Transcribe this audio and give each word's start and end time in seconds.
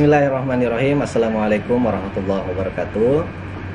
Bismillahirrahmanirrahim. 0.00 1.04
Assalamualaikum 1.04 1.76
warahmatullahi 1.76 2.40
wabarakatuh. 2.48 3.20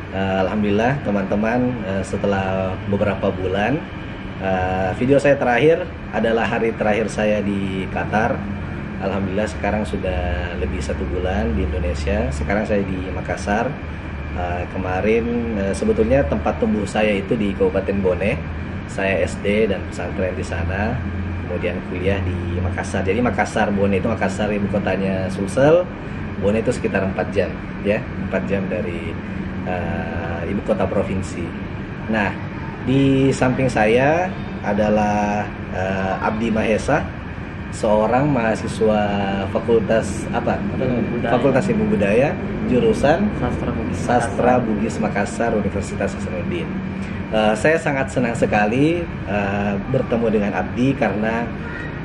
Uh, 0.09 0.37
Alhamdulillah 0.41 0.97
teman-teman 1.05 1.69
uh, 1.85 2.01
setelah 2.01 2.73
beberapa 2.89 3.29
bulan 3.29 3.77
uh, 4.41 4.89
video 4.97 5.21
saya 5.21 5.37
terakhir 5.37 5.85
adalah 6.17 6.49
hari 6.49 6.73
terakhir 6.73 7.13
saya 7.13 7.45
di 7.45 7.85
Qatar. 7.93 8.41
Alhamdulillah 9.05 9.45
sekarang 9.53 9.85
sudah 9.85 10.49
lebih 10.57 10.81
satu 10.81 11.05
bulan 11.13 11.53
di 11.53 11.61
Indonesia. 11.61 12.25
Sekarang 12.33 12.65
saya 12.65 12.81
di 12.81 13.05
Makassar. 13.13 13.69
Kemarin 14.73 15.53
sebetulnya 15.77 16.25
tempat 16.25 16.57
tumbuh 16.57 16.89
saya 16.89 17.13
itu 17.13 17.37
di 17.37 17.53
Kabupaten 17.53 18.01
Bone. 18.01 18.33
Saya 18.89 19.21
SD 19.29 19.69
dan 19.69 19.85
pesantren 19.93 20.33
di 20.33 20.41
sana 20.41 20.97
kemudian 21.45 21.77
kuliah 21.87 22.17
di 22.25 22.57
Makassar. 22.57 23.05
Jadi 23.05 23.21
Makassar, 23.21 23.69
Bone 23.69 24.01
itu 24.01 24.09
Makassar 24.09 24.49
ibu 24.49 24.65
kotanya 24.73 25.29
Sulsel. 25.29 25.85
Bone 26.39 26.59
itu 26.59 26.71
sekitar 26.71 27.07
4 27.07 27.15
jam, 27.35 27.49
ya, 27.87 28.03
4 28.31 28.49
jam 28.49 28.61
dari 28.67 29.15
uh, 29.67 30.41
ibu 30.47 30.61
kota 30.67 30.83
provinsi. 30.83 31.43
Nah, 32.11 32.29
di 32.83 33.31
samping 33.31 33.71
saya 33.71 34.27
adalah 34.61 35.47
uh, 35.71 36.27
Abdi 36.27 36.51
Mahesa, 36.51 37.01
seorang 37.75 38.29
mahasiswa 38.31 39.01
Fakultas 39.51 40.27
apa? 40.31 40.59
Budaya. 40.75 41.31
Fakultas 41.35 41.65
Ilmu 41.67 41.85
Budaya, 41.91 42.29
jurusan 42.71 43.27
Sastra 43.37 43.71
Bugis 43.71 43.97
Sastra 43.99 44.53
Bugis 44.59 44.95
Makassar 44.97 45.51
Universitas 45.53 46.15
Hasanuddin. 46.15 46.67
Uh, 47.33 47.51
saya 47.57 47.75
sangat 47.81 48.13
senang 48.13 48.37
sekali 48.37 49.03
uh, 49.27 49.75
bertemu 49.91 50.27
dengan 50.29 50.51
Abdi 50.55 50.95
karena 50.95 51.43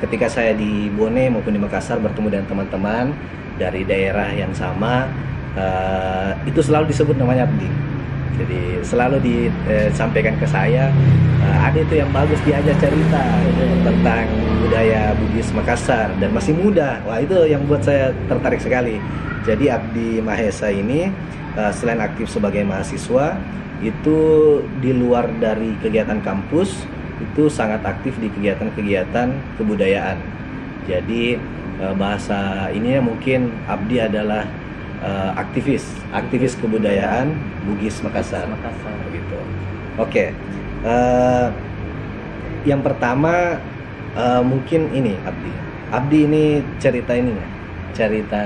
ketika 0.00 0.26
saya 0.32 0.56
di 0.56 0.88
Bone 0.90 1.28
maupun 1.28 1.54
di 1.54 1.60
Makassar 1.60 2.00
bertemu 2.00 2.40
dengan 2.40 2.46
teman-teman 2.48 3.12
dari 3.60 3.84
daerah 3.84 4.32
yang 4.32 4.48
sama 4.56 5.04
uh, 5.52 6.32
itu 6.48 6.64
selalu 6.64 6.88
disebut 6.88 7.20
namanya 7.20 7.44
Abdi. 7.44 7.68
Jadi 8.40 8.80
selalu 8.80 9.20
disampaikan 9.20 10.32
ke 10.40 10.48
saya 10.48 10.88
uh, 11.44 11.58
ada 11.68 11.76
itu 11.84 12.00
yang 12.00 12.08
bagus 12.08 12.40
diajak 12.48 12.80
cerita 12.80 13.24
tentang 13.84 14.24
budaya 14.64 15.12
Bugis 15.20 15.52
Makassar 15.52 16.08
dan 16.16 16.32
masih 16.32 16.56
muda. 16.56 17.04
Wah 17.04 17.20
itu 17.20 17.36
yang 17.44 17.68
buat 17.68 17.84
saya 17.84 18.16
tertarik 18.32 18.64
sekali. 18.64 18.96
Jadi 19.44 19.68
Abdi 19.68 20.24
Mahesa 20.24 20.72
ini 20.72 21.12
uh, 21.60 21.72
selain 21.76 22.00
aktif 22.00 22.32
sebagai 22.32 22.64
mahasiswa 22.64 23.36
itu 23.84 24.20
di 24.80 24.92
luar 24.92 25.28
dari 25.40 25.76
kegiatan 25.80 26.20
kampus 26.20 26.84
itu 27.20 27.48
sangat 27.52 27.84
aktif 27.84 28.16
di 28.16 28.32
kegiatan-kegiatan 28.32 29.28
kebudayaan. 29.60 30.16
Jadi 30.88 31.36
eh, 31.80 31.94
bahasa 31.96 32.68
ini 32.70 33.00
mungkin 33.00 33.50
Abdi 33.66 33.96
adalah 33.98 34.44
eh, 35.00 35.30
aktivis, 35.34 35.84
aktivis 36.12 36.54
kebudayaan 36.60 37.32
Bugis 37.64 38.04
Makassar. 38.04 38.44
Makassar. 38.46 38.94
Begitu. 39.08 39.38
Oke. 39.96 40.24
Eh, 40.84 41.46
yang 42.68 42.84
pertama 42.84 43.56
eh, 44.14 44.42
mungkin 44.44 44.92
ini 44.92 45.16
Abdi. 45.24 45.52
Abdi 45.90 46.18
ini 46.28 46.44
cerita 46.78 47.16
ini 47.16 47.34
nggak? 47.34 47.50
Cerita 47.90 48.42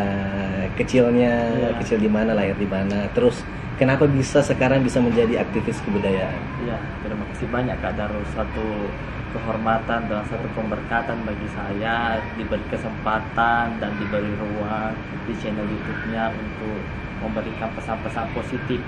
kecilnya, 0.74 1.34
Iya. 1.54 1.68
kecil 1.78 2.00
di 2.00 2.10
mana, 2.10 2.32
lahir 2.34 2.56
di 2.56 2.66
mana, 2.66 3.06
terus 3.14 3.44
kenapa 3.76 4.08
bisa 4.08 4.40
sekarang 4.42 4.82
bisa 4.82 4.98
menjadi 4.98 5.44
aktivis 5.44 5.78
kebudayaan? 5.84 6.40
Iya, 6.64 6.78
terima 7.04 7.24
kasih 7.30 7.46
banyak 7.52 7.76
Kak 7.78 7.94
Darul. 7.94 8.24
Satu 8.34 8.88
kehormatan 9.34 10.06
dan 10.06 10.22
satu 10.30 10.46
pemberkatan 10.54 11.18
bagi 11.26 11.48
saya 11.50 12.22
diberi 12.38 12.62
kesempatan 12.70 13.82
dan 13.82 13.90
diberi 13.98 14.30
ruang 14.38 14.94
di 15.26 15.34
channel 15.42 15.66
YouTube-nya 15.66 16.30
untuk 16.30 16.78
memberikan 17.18 17.68
pesan-pesan 17.74 18.30
positif 18.30 18.78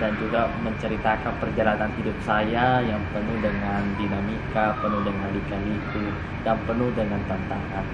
dan 0.00 0.16
juga 0.18 0.50
menceritakan 0.64 1.36
perjalanan 1.38 1.92
hidup 2.00 2.16
saya 2.24 2.82
yang 2.82 2.98
penuh 3.12 3.38
dengan 3.38 3.84
dinamika, 4.00 4.74
penuh 4.80 5.04
dengan 5.04 5.28
lika-liku 5.30 6.04
dan 6.42 6.56
penuh 6.66 6.90
dengan 6.96 7.20
tantangan. 7.30 7.86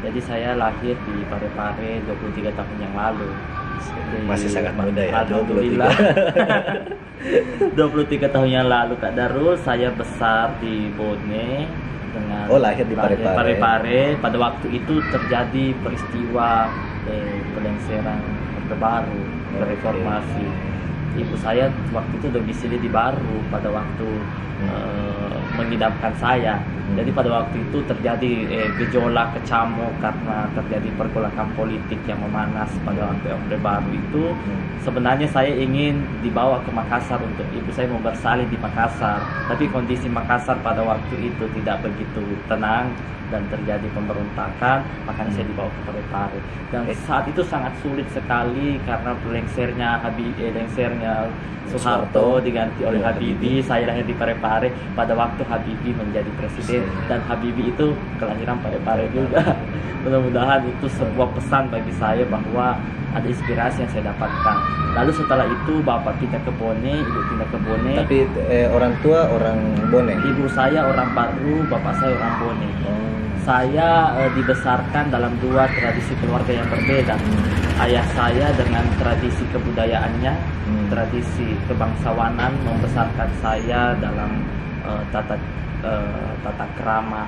Jadi 0.00 0.20
saya 0.24 0.56
lahir 0.56 0.96
di 0.96 1.14
Parepare 1.28 2.00
23 2.08 2.56
tahun 2.56 2.78
yang 2.80 2.94
lalu. 2.96 3.28
Masih 4.26 4.48
sangat 4.48 4.74
muda 4.74 5.00
ya, 5.00 5.22
Alhamdulillah. 5.22 5.90
23 7.76 7.76
tahun 8.26 8.48
yang 8.48 8.66
lalu 8.66 8.96
Kak 8.96 9.12
Darul 9.12 9.52
saya 9.56 9.92
besar 9.92 10.56
di 10.58 10.88
Bone 10.90 11.68
dengan 12.10 12.44
Oh, 12.48 12.58
lahir 12.58 12.82
di 12.84 12.96
Parepare. 12.96 13.36
Parepare. 13.36 14.00
Pada 14.18 14.36
waktu 14.36 14.66
itu 14.72 14.98
terjadi 15.04 15.76
peristiwa 15.78 16.66
eh, 17.06 17.38
pelengseran 17.52 18.18
Orde 18.56 18.76
Baru, 18.76 19.20
Oke. 19.52 19.62
reformasi. 19.68 20.46
Ibu 21.12 21.34
saya 21.36 21.68
waktu 21.90 22.14
itu 22.16 22.28
domisili 22.30 22.76
di 22.78 22.88
Baru 22.88 23.44
pada 23.48 23.68
waktu 23.68 24.08
Hmm. 24.60 24.68
eh, 24.68 25.29
mengidamkan 25.60 26.12
saya. 26.16 26.56
Hmm. 26.56 26.96
Jadi 26.96 27.10
pada 27.12 27.28
waktu 27.30 27.60
itu 27.60 27.78
terjadi 27.84 28.32
eh, 28.48 28.68
gejolak 28.80 29.36
kecamuk 29.36 29.92
karena 30.00 30.48
terjadi 30.56 30.88
pergolakan 30.96 31.52
politik 31.54 32.00
yang 32.08 32.18
memanas 32.24 32.72
pada 32.82 33.12
waktu 33.12 33.28
Orde 33.30 33.58
Baru 33.60 33.90
itu 33.92 34.24
Hmm. 34.30 34.62
sebenarnya 34.80 35.28
saya 35.28 35.52
ingin 35.52 36.00
dibawa 36.24 36.62
ke 36.64 36.70
Makassar 36.72 37.20
untuk 37.20 37.44
ibu 37.52 37.68
saya 37.74 37.90
mau 37.90 38.00
bersalin 38.00 38.46
di 38.48 38.56
Makassar 38.56 39.20
tapi 39.50 39.66
kondisi 39.68 40.06
Makassar 40.08 40.56
pada 40.64 40.80
waktu 40.80 41.28
itu 41.28 41.44
tidak 41.60 41.82
begitu 41.84 42.22
tenang 42.46 42.88
dan 43.30 43.42
terjadi 43.48 43.86
pemberontakan 43.94 44.82
makanya 45.06 45.30
saya 45.32 45.46
dibawa 45.46 45.70
ke 45.70 45.80
Parepare 45.86 46.40
dan 46.74 46.82
saat 47.06 47.24
itu 47.30 47.42
sangat 47.46 47.72
sulit 47.80 48.06
sekali 48.10 48.76
karena 48.84 49.14
lengsernya 49.24 50.02
Habib 50.02 50.34
eh, 50.38 50.52
lengsernya 50.52 51.30
Soeharto. 51.70 52.42
Diganti 52.42 52.82
oleh 52.82 52.98
Iya, 52.98 53.14
Habibie 53.14 53.62
saya 53.62 53.86
lahir 53.86 54.04
di 54.04 54.14
Parepare. 54.18 54.74
Pada 54.98 55.14
waktu 55.14 55.46
Habibie 55.46 55.94
menjadi 55.94 56.26
presiden 56.34 56.82
Presiden. 56.82 57.06
dan 57.06 57.20
Habibie 57.30 57.70
itu 57.70 57.94
kelahiran 58.18 58.58
Parepare 58.58 59.06
juga. 59.14 59.54
Mudah-mudahan 60.02 60.66
itu 60.66 60.86
sebuah 60.90 61.28
pesan 61.38 61.70
bagi 61.70 61.92
saya 61.94 62.26
bahwa 62.26 62.74
ada 63.14 63.26
inspirasi 63.26 63.86
yang 63.86 63.90
saya 63.94 64.04
dapatkan. 64.10 64.56
Lalu 64.90 65.10
setelah 65.14 65.46
itu 65.46 65.74
bapak 65.80 66.18
pindah 66.18 66.42
ke 66.42 66.52
Bone, 66.52 66.94
ibu 66.98 67.20
pindah 67.24 67.48
ke 67.48 67.58
Bone. 67.58 67.92
Tapi 67.96 68.16
eh, 68.48 68.66
orang 68.68 68.92
tua 69.00 69.30
orang 69.30 69.58
Bone. 69.88 70.12
ibu 70.20 70.44
saya 70.50 70.82
orang 70.84 71.14
baru, 71.14 71.62
bapak 71.66 71.94
saya 71.96 72.12
orang 72.14 72.34
Bone. 72.38 72.68
Oh. 72.84 72.98
Saya 73.40 73.88
eh, 74.18 74.30
dibesarkan 74.34 75.04
dalam 75.08 75.32
dua 75.38 75.70
tradisi 75.70 76.12
keluarga 76.18 76.52
yang 76.52 76.68
berbeda. 76.68 77.16
Ayah 77.80 78.04
saya 78.12 78.52
dengan 78.52 78.84
tradisi 78.96 79.40
kebudayaannya, 79.48 80.34
Hmm. 80.60 80.86
tradisi 80.86 81.56
kebangsawanan 81.66 82.52
membesarkan 82.60 83.30
saya 83.40 83.96
dalam 83.96 84.42
eh, 84.82 85.02
tata 85.08 85.38
eh, 85.80 86.30
tata 86.42 86.66
krama 86.76 87.24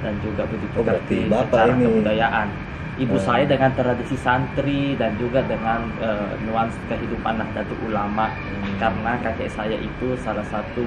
dan 0.00 0.14
juga 0.20 0.44
begitu 0.46 0.76
Oh, 0.76 0.84
berarti 0.84 1.18
bapak 1.26 1.48
secara 1.50 1.72
ini- 1.72 1.84
kebudayaan. 1.88 2.48
Ibu 2.96 3.16
Eh. 3.16 3.20
saya 3.20 3.44
dengan 3.44 3.68
tradisi 3.76 4.16
santri 4.16 4.96
dan 4.96 5.12
juga 5.20 5.44
dengan 5.44 5.84
eh, 6.00 6.32
nuansa 6.48 6.80
kehidupan 6.88 7.36
Nahdlatul 7.36 7.92
Ulama 7.92 8.32
Hmm. 8.32 8.76
karena 8.80 9.12
kakek 9.20 9.52
saya 9.52 9.76
itu 9.76 10.16
salah 10.16 10.44
satu 10.48 10.84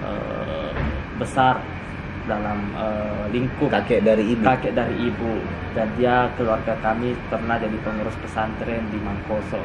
eh, 0.00 0.72
besar 1.20 1.60
dalam 2.24 2.56
eh, 2.72 3.24
lingkup 3.34 3.68
kakek 3.68 4.00
dari 4.00 4.32
ibu. 4.32 4.40
kakek 4.40 4.72
dari 4.72 4.96
ibu 4.96 5.44
dan 5.76 5.92
dia 6.00 6.24
keluarga 6.40 6.72
kami 6.80 7.12
pernah 7.28 7.60
jadi 7.60 7.76
pengurus 7.84 8.16
pesantren 8.24 8.88
di 8.88 8.98
Mangkoso. 8.98 9.60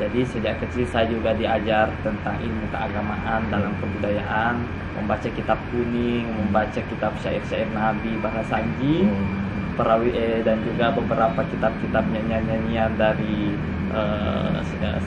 Jadi 0.00 0.24
sejak 0.24 0.56
kecil 0.58 0.88
saya 0.88 1.04
juga 1.04 1.36
diajar 1.36 1.86
tentang 2.00 2.34
ilmu 2.40 2.64
keagamaan 2.72 3.44
dalam 3.52 3.70
kebudayaan, 3.76 4.56
membaca 4.96 5.28
kitab 5.28 5.58
kuning, 5.68 6.26
membaca 6.32 6.80
kitab 6.80 7.12
syair-syair 7.20 7.68
Nabi 7.70 8.16
bahasa 8.18 8.62
Anji, 8.62 9.04
Hmm. 9.04 9.61
Perawi 9.74 10.10
eh, 10.12 10.40
dan 10.44 10.60
juga 10.66 10.92
beberapa 10.92 11.40
kitab-kitab 11.48 12.04
nyanyian-nyanyian 12.12 12.92
dari 12.96 13.56
eh, 13.92 14.58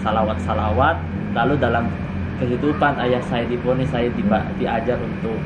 salawat-salawat. 0.02 0.98
Lalu 1.36 1.56
dalam 1.60 1.86
kehidupan 2.40 3.00
ayah 3.00 3.24
saya 3.28 3.48
di 3.48 3.56
Bone 3.60 3.84
saya 3.88 4.12
diba- 4.12 4.48
diajar 4.60 5.00
untuk 5.00 5.40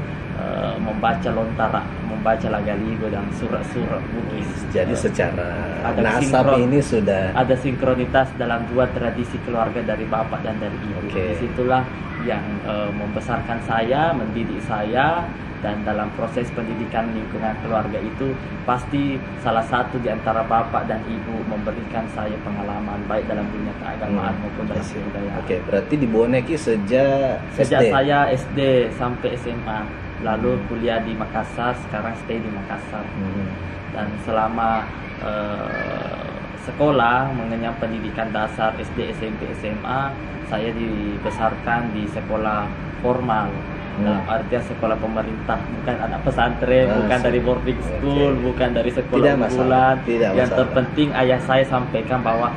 membaca 0.77 1.29
lontara, 1.29 1.81
membaca 2.03 2.47
lagaligo 2.47 3.07
dan 3.07 3.25
surat-surat 3.31 4.01
Bugis. 4.09 4.49
Jadi 4.69 4.91
Eh, 4.91 4.99
secara 4.99 5.49
ada 5.81 5.99
nasab 5.99 6.23
sinkron. 6.45 6.59
ini 6.65 6.79
sudah 6.79 7.23
ada 7.33 7.55
sinkronitas 7.55 8.27
dalam 8.35 8.65
dua 8.67 8.85
tradisi 8.89 9.37
keluarga 9.39 9.81
dari 9.81 10.05
bapak 10.05 10.39
dan 10.41 10.57
dari 10.57 10.75
ibu. 10.79 10.99
Oke. 11.03 11.23
Di 11.29 11.35
situlah 11.39 11.83
yang 12.21 12.41
eh, 12.63 12.89
membesarkan 12.91 13.59
saya, 13.63 14.11
mendidik 14.11 14.59
saya, 14.61 15.23
dan 15.59 15.83
dalam 15.83 16.07
proses 16.15 16.47
pendidikan 16.49 17.03
lingkungan 17.09 17.51
keluarga 17.59 17.99
itu 17.99 18.31
pasti 18.63 19.15
salah 19.37 19.59
satu 19.61 19.99
di 19.99 20.07
antara 20.07 20.39
bapak 20.41 20.87
dan 20.87 21.03
ibu 21.03 21.35
memberikan 21.45 22.07
saya 22.09 22.31
pengalaman 22.39 22.95
baik 23.05 23.27
dalam 23.27 23.43
dunia 23.49 23.75
keagamaan 23.77 24.31
Hmm, 24.31 24.41
maupun 24.41 24.63
dalam 24.65 24.79
kebudayaan. 24.81 25.39
Oke, 25.43 25.55
berarti 25.61 25.93
di 25.95 26.07
Boneki 26.07 26.55
sejak 26.55 27.43
Sejak 27.59 27.79
SD. 27.81 27.91
saya 27.91 28.17
SD 28.31 28.59
sampai 28.95 29.35
SMA, 29.35 29.79
lalu 30.21 30.59
kuliah 30.65 30.99
di 30.99 31.13
Makassar, 31.13 31.75
sekarang 31.79 32.11
stay 32.17 32.37
di 32.37 32.49
Makassar 32.49 33.03
Hmm. 33.05 33.47
dan 33.91 34.07
selama 34.21 34.83
eh, 35.19 36.31
sekolah 36.61 37.27
mengenyam 37.33 37.75
pendidikan 37.75 38.29
dasar 38.29 38.71
SD, 38.73 39.11
SMP, 39.11 39.51
SMA, 39.53 40.15
saya 40.45 40.71
dibesarkan 40.71 41.91
di 41.91 42.07
sekolah 42.07 42.63
formal. 42.99 43.51
Dalam 43.99 44.23
artian 44.25 44.63
sekolah 44.63 44.95
pemerintah, 44.95 45.59
bukan 45.59 45.95
anak 45.99 46.23
pesantren, 46.23 46.87
Ah, 46.87 47.03
bukan 47.03 47.19
so- 47.19 47.25
dari 47.25 47.39
boarding 47.41 47.79
school, 47.81 48.31
Oke. 48.31 48.43
bukan 48.45 48.69
dari 48.71 48.87
Tidak 48.87 49.03
sekolah 49.03 49.33
masalah, 49.35 49.51
unggulan. 49.91 50.07
tidak 50.07 50.29
Yang 50.29 50.39
masalah. 50.45 50.59
terpenting 50.63 51.09
ayah 51.13 51.39
saya 51.43 51.63
sampaikan 51.65 52.19
bahwa 52.21 52.47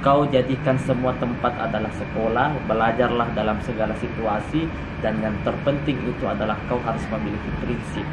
kau 0.00 0.24
jadikan 0.32 0.76
semua 0.80 1.12
tempat 1.20 1.52
adalah 1.60 1.92
sekolah, 1.92 2.56
belajarlah 2.64 3.28
dalam 3.36 3.60
segala 3.60 3.92
situasi 4.00 4.64
dan 5.04 5.20
yang 5.20 5.36
terpenting 5.44 6.00
itu 6.08 6.24
adalah 6.24 6.56
kau 6.68 6.80
harus 6.84 7.04
memiliki 7.12 7.50
prinsip. 7.60 8.06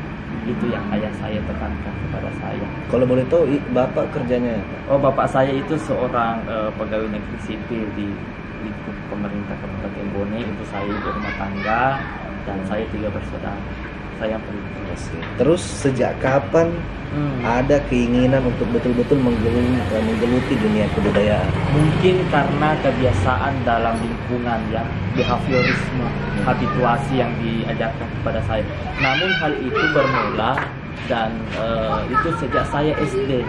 Itu 0.48 0.68
yang 0.72 0.84
ayah 0.95 1.12
saya 1.19 1.39
tekankan 1.44 1.95
kepada 2.07 2.31
saya. 2.39 2.68
Kalau 2.92 3.07
boleh 3.07 3.24
tahu 3.31 3.56
bapak 3.72 4.12
kerjanya? 4.16 4.60
Oh, 4.92 5.00
bapak 5.00 5.28
saya 5.28 5.51
itu 5.51 5.75
seorang 5.80 6.44
eh, 6.48 6.72
pegawai 6.75 7.07
negeri 7.07 7.39
sipil 7.44 7.84
di 7.95 8.07
lingkup 8.63 8.95
pemerintah 9.12 9.56
Kabupaten 9.60 10.07
Bone. 10.12 10.39
Itu 10.44 10.63
saya 10.68 10.88
ibu 10.88 11.07
rumah 11.07 11.36
tangga 11.39 11.84
dan 12.48 12.60
saya 12.68 12.84
tiga 12.92 13.12
bersaudara. 13.12 13.87
Saya 14.17 14.35
yang 14.35 14.43
paling 14.43 14.65
tua. 14.73 14.95
Terus 15.37 15.61
sejak 15.61 16.13
kapan 16.17 16.73
Hmm. 17.07 17.39
ada 17.39 17.79
keinginan 17.87 18.43
untuk 18.43 18.67
betul-betul 18.75 19.15
eh, 19.15 19.23
menggeluti 20.03 20.59
dunia 20.59 20.91
kebudayaan? 20.91 21.47
mungkin 21.71 22.19
karena 22.27 22.75
kebiasaan 22.83 23.63
dalam 23.63 23.95
lingkungan 24.03 24.59
ya 24.75 24.83
behaviorisme 25.15 26.03
habituasi 26.43 27.23
yang 27.23 27.31
diajarkan 27.39 28.07
kepada 28.11 28.43
saya 28.43 28.63
namun 28.99 29.31
hal 29.39 29.55
itu 29.55 29.83
bermula 29.95 30.59
dan 31.07 31.31
eh, 31.55 32.11
itu 32.11 32.29
sejak 32.43 32.67
saya 32.67 32.91
SD 32.99 33.39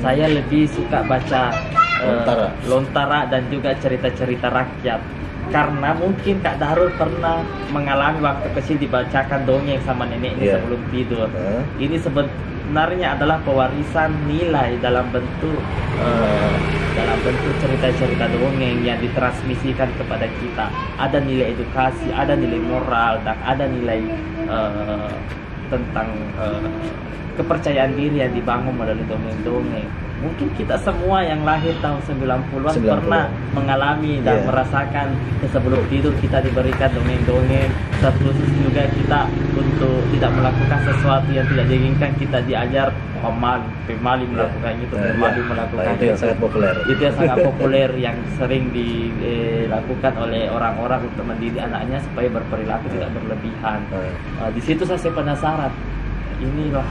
saya 0.00 0.32
lebih 0.32 0.64
suka 0.72 1.04
baca 1.04 1.52
eh, 2.00 2.08
Lontara. 2.08 2.48
lontara 2.64 3.20
dan 3.28 3.44
juga 3.52 3.76
cerita-cerita 3.76 4.48
rakyat 4.48 5.04
karena 5.50 5.90
mungkin 5.92 6.38
Kak 6.40 6.56
Darul 6.56 6.90
pernah 6.94 7.42
mengalami 7.68 8.22
waktu 8.22 8.48
kecil 8.54 8.76
dibacakan 8.78 9.42
dongeng 9.42 9.82
sama 9.82 10.06
neneknya 10.06 10.44
Iya. 10.46 10.54
sebelum 10.58 10.80
tidur 10.88 11.26
Hah? 11.26 11.62
ini 11.76 11.98
sebenarnya 11.98 13.18
adalah 13.18 13.42
pewarisan 13.42 14.14
nilai 14.24 14.78
dalam 14.78 15.10
bentuk 15.10 15.58
eh, 15.98 16.54
dalam 16.90 17.18
bentuk 17.22 17.54
cerita-cerita 17.58 18.26
dongeng 18.28 18.82
yang 18.82 18.98
ditransmisikan 18.98 19.90
kepada 19.94 20.26
kita. 20.42 20.66
Ada 20.98 21.22
nilai 21.22 21.54
edukasi, 21.54 22.10
ada 22.10 22.34
nilai 22.34 22.58
moral, 22.60 23.22
dan 23.22 23.38
ada 23.42 23.64
nilai 23.64 24.02
eh, 24.44 25.12
tentang 25.66 26.08
eh, 26.36 26.90
kepercayaan 27.38 27.94
diri 27.94 28.20
yang 28.20 28.34
dibangun 28.34 28.74
melalui 28.74 29.06
dongeng-dongeng. 29.06 29.86
Mungkin 30.20 30.52
kita 30.52 30.76
semua 30.76 31.20
yang 31.20 31.40
lahir 31.42 31.72
tahun 31.78 31.96
90-an 32.02 32.44
90-an. 32.70 33.00
pernah 33.00 33.24
mengalami 33.50 34.20
dan 34.20 34.36
Iya. 34.36 34.46
merasakan 34.46 35.06
sebelum 35.46 35.80
tidur 35.88 36.12
kita 36.16 36.38
diberikan 36.40 36.92
dongeng-dongeng 36.92 37.72
terkhusus 37.98 38.50
juga 38.54 38.84
kita 38.86 39.20
untuk 39.50 39.96
tidak 40.10 40.30
melakukan 40.30 40.80
sesuatu 40.84 41.28
yang 41.30 41.46
tidak 41.46 41.66
diinginkan 41.66 42.10
kita 42.14 42.38
diajar 42.42 42.88
pemalu 43.16 43.64
pemalu 43.84 44.24
melakukan 44.28 44.72
itu 44.78 44.92
pemalu 44.94 45.16
iya. 45.34 45.48
melakukan 45.48 45.82
Nah, 45.82 45.94
itu 45.94 46.04
yang 46.06 46.18
sangat 46.18 46.36
populer. 46.38 46.74
itu 46.86 47.00
yang 47.00 47.16
sangat 47.16 47.38
populer 47.48 47.90
yang 47.98 48.16
sering 48.34 48.64
dilakukan 48.70 50.12
oleh 50.18 50.42
orang-orang 50.48 51.00
untuk 51.02 51.24
mendidik 51.24 51.60
anaknya 51.60 51.96
supaya 52.02 52.28
berperilaku 52.28 52.84
Iya. 52.86 52.94
tidak 52.94 53.10
berlebihan 53.14 53.78
Nah, 53.88 54.08
Uh, 54.38 54.50
di 54.50 54.60
situ 54.60 54.84
saya 54.84 55.00
penasaran. 55.10 55.72
Inilah 56.38 56.88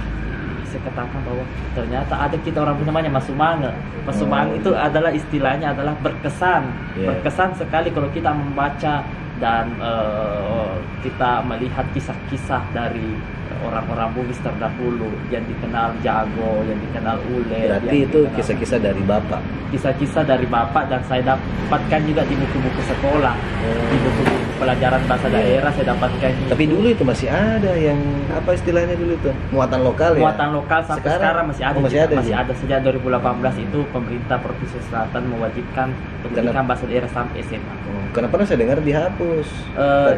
saya 0.70 0.82
katakan 0.86 1.20
bahwa 1.26 1.44
ternyata 1.74 2.14
ada 2.14 2.38
kita 2.40 2.62
orang 2.62 2.78
punya 2.78 2.90
namanya 2.94 3.12
Masumanga. 3.18 3.72
Masumanga 4.06 4.54
Oh, 4.54 4.58
itu 4.58 4.72
adalah 4.74 5.12
istilahnya 5.12 5.74
adalah 5.74 5.94
berkesan. 6.00 6.64
Iya. 6.96 7.08
Berkesan 7.14 7.58
sekali 7.58 7.90
kalau 7.92 8.10
kita 8.14 8.32
membaca 8.32 9.04
dan 9.40 9.66
uh, 9.80 10.76
kita 11.02 11.42
melihat 11.48 11.88
kisah-kisah 11.96 12.64
dari 12.76 13.16
orang-orang 13.60 14.10
Bugis 14.16 14.40
terdahulu 14.40 15.12
yang 15.28 15.44
dikenal 15.48 15.92
jago, 16.00 16.64
yang 16.64 16.80
dikenal 16.80 17.18
ule. 17.28 17.60
berarti 17.68 17.98
itu 18.08 18.20
kisah-kisah 18.36 18.80
dari 18.80 19.02
bapak. 19.04 19.42
kisah-kisah 19.70 20.24
dari 20.26 20.50
bapak 20.50 20.90
dan 20.90 21.02
saya 21.06 21.22
dapatkan 21.36 22.02
juga 22.02 22.26
di 22.26 22.36
buku-buku 22.40 22.82
sekolah, 22.90 23.36
di 23.64 23.98
buku-buku 24.02 24.49
pelajaran 24.60 25.02
bahasa 25.08 25.26
Iya. 25.26 25.36
daerah 25.40 25.72
saya 25.72 25.86
dapatkan. 25.90 26.32
Tapi 26.46 26.64
itu. 26.64 26.72
dulu 26.72 26.88
itu 26.90 27.04
masih 27.04 27.28
ada 27.28 27.72
yang 27.74 28.00
apa 28.30 28.50
istilahnya 28.52 28.94
dulu 28.94 29.14
itu 29.14 29.30
muatan 29.50 29.80
lokal 29.82 30.12
ya. 30.14 30.22
muatan 30.22 30.50
lokal 30.52 30.80
sampai 30.84 31.00
Sekarang? 31.02 31.22
sekarang, 31.24 31.46
masih 31.48 31.64
ada 31.64 31.74
Oh, 31.74 31.82
masih 31.82 32.00
ada 32.00 32.14
masih 32.14 32.28
sih? 32.28 32.38
ada 32.38 32.54
sejak 32.54 32.80
2018 32.84 33.56
itu 33.58 33.80
pemerintah 33.90 34.38
provinsi 34.38 34.78
selatan 34.86 35.22
mewajibkan 35.26 35.88
pendidikan 36.22 36.66
bahasa 36.66 36.84
daerah 36.86 37.08
sampai 37.08 37.40
SMA. 37.42 37.76
Oh, 37.86 37.98
Kenapa 38.10 38.32
pernah 38.32 38.46
saya 38.46 38.60
dengar 38.60 38.78
dihapus? 38.82 39.48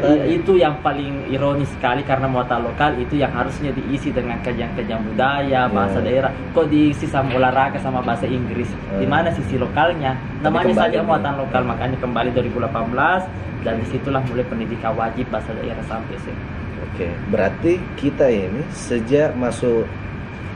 I- 0.02 0.34
itu 0.34 0.52
yang 0.56 0.74
paling 0.80 1.28
ironis 1.28 1.68
sekali 1.70 2.02
karena 2.02 2.26
muatan 2.26 2.64
lokal 2.64 2.96
itu 2.96 3.14
yang 3.14 3.30
harusnya 3.30 3.70
diisi 3.70 4.10
dengan 4.10 4.40
kajian-kajian 4.40 5.04
budaya 5.04 5.68
bahasa 5.68 6.00
Iya. 6.00 6.06
daerah 6.24 6.30
kok 6.50 6.66
diisi 6.66 7.06
sama 7.06 7.30
olahraga 7.32 7.78
sama 7.78 8.00
bahasa 8.00 8.24
Inggris 8.24 8.66
di 8.92 9.04
Hmm. 9.04 9.12
mana 9.12 9.28
sisi 9.30 9.54
lokalnya 9.54 10.16
namanya 10.40 10.74
saja 10.74 11.00
muatan 11.00 11.36
lokal 11.38 11.62
makanya 11.62 11.96
kembali 11.96 12.32
2018 12.32 13.22
dan 13.62 13.78
di 13.78 13.86
situlah 13.86 14.18
mulai 14.32 14.44
pendidikan 14.48 14.96
wajib 14.96 15.28
bahasa 15.28 15.52
daerah 15.52 15.84
sampai 15.84 16.16
SMA 16.18 16.48
Oke, 16.82 17.08
berarti 17.28 17.72
kita 17.94 18.26
ini 18.26 18.64
sejak 18.68 19.32
masuk 19.32 19.84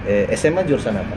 eh, 0.05 0.27
SMA 0.33 0.65
jurusan 0.65 0.97
apa? 0.97 1.17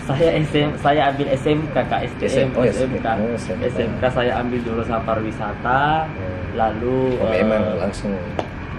saya 0.00 0.32
SM, 0.42 0.74
saya 0.80 1.12
ambil 1.12 1.26
SMK 1.30 1.76
Kak 1.76 2.00
STM 2.08 2.26
SM, 2.26 2.48
oh, 2.58 2.64
SMK 2.66 3.06
oh, 3.06 3.30
SMK. 3.36 3.62
SMK 3.70 4.02
saya 4.10 4.32
ambil 4.38 4.58
jurusan 4.64 4.98
pariwisata 5.02 6.08
Hmm. 6.10 6.58
lalu 6.58 7.14
Oh, 7.16 7.30
eh, 7.30 7.46
memang 7.46 7.78
langsung 7.78 8.10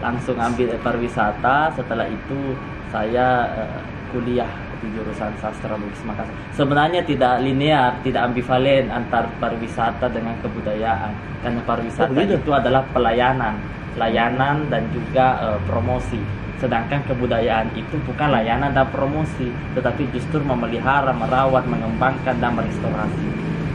langsung 0.02 0.36
ambil 0.36 0.76
pariwisata 0.82 1.72
setelah 1.72 2.04
itu 2.04 2.58
saya 2.92 3.48
eh, 3.56 3.80
kuliah 4.12 4.50
di 4.82 4.88
jurusan 4.98 5.32
sastra 5.38 5.78
Bugis 5.78 6.02
Makassar. 6.04 6.34
Sebenarnya 6.58 7.06
tidak 7.06 7.40
linear 7.46 7.96
tidak 8.02 8.34
ambivalen 8.34 8.90
antar 8.90 9.30
pariwisata 9.38 10.10
dengan 10.10 10.36
kebudayaan 10.42 11.14
karena 11.46 11.62
pariwisata 11.64 12.10
Oh, 12.12 12.26
itu 12.26 12.52
adalah 12.52 12.84
pelayanan 12.90 13.56
layanan 13.96 14.68
dan 14.68 14.90
juga 14.92 15.38
eh, 15.40 15.60
promosi. 15.70 16.20
Sedangkan 16.62 17.02
kebudayaan 17.10 17.74
itu 17.74 17.98
bukan 18.06 18.30
layanan 18.30 18.70
dan 18.74 18.86
promosi 18.94 19.50
tetapi 19.74 20.10
justru 20.14 20.42
memelihara 20.46 21.10
merawat 21.14 21.66
mengembangkan 21.66 22.38
dan 22.38 22.54
merestorasi. 22.54 23.28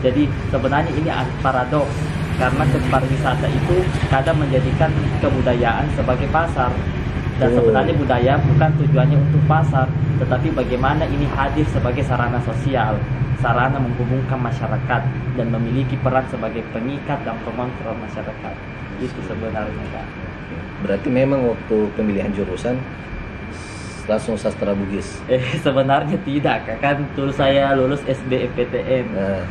Jadi 0.03 0.29
sebenarnya 0.53 0.91
ini 0.93 1.09
paradoks 1.41 1.97
karena 2.37 2.63
pariwisata 2.93 3.49
itu 3.49 3.75
kadang 4.13 4.37
menjadikan 4.37 4.93
kebudayaan 5.19 5.89
sebagai 5.97 6.29
pasar 6.29 6.69
dan 7.37 7.49
sebenarnya 7.53 7.93
budaya 7.93 8.33
bukan 8.41 8.69
tujuannya 8.81 9.17
untuk 9.17 9.41
pasar 9.45 9.87
tetapi 10.17 10.47
bagaimana 10.57 11.05
ini 11.05 11.29
hadir 11.29 11.65
sebagai 11.69 12.01
sarana 12.01 12.41
sosial 12.41 12.97
sarana 13.37 13.77
menghubungkan 13.77 14.41
masyarakat 14.41 15.01
dan 15.37 15.47
memiliki 15.53 15.93
peran 16.01 16.25
sebagai 16.29 16.65
pengikat 16.73 17.21
dan 17.21 17.37
pengontrol 17.45 17.93
masyarakat. 18.01 18.53
Itu 18.97 19.19
sebenarnya 19.29 19.85
Kak. 19.93 20.07
berarti 20.77 21.09
memang 21.09 21.41
waktu 21.41 21.89
pemilihan 21.97 22.29
jurusan 22.37 22.77
langsung 24.05 24.37
sastra 24.37 24.77
Bugis. 24.77 25.21
eh 25.25 25.41
sebenarnya 25.65 26.17
tidak 26.21 26.65
kan 26.81 27.01
dulu 27.17 27.33
saya 27.33 27.73
lulus 27.73 28.01
SBMPTN 28.05 29.05
Nah, 29.13 29.41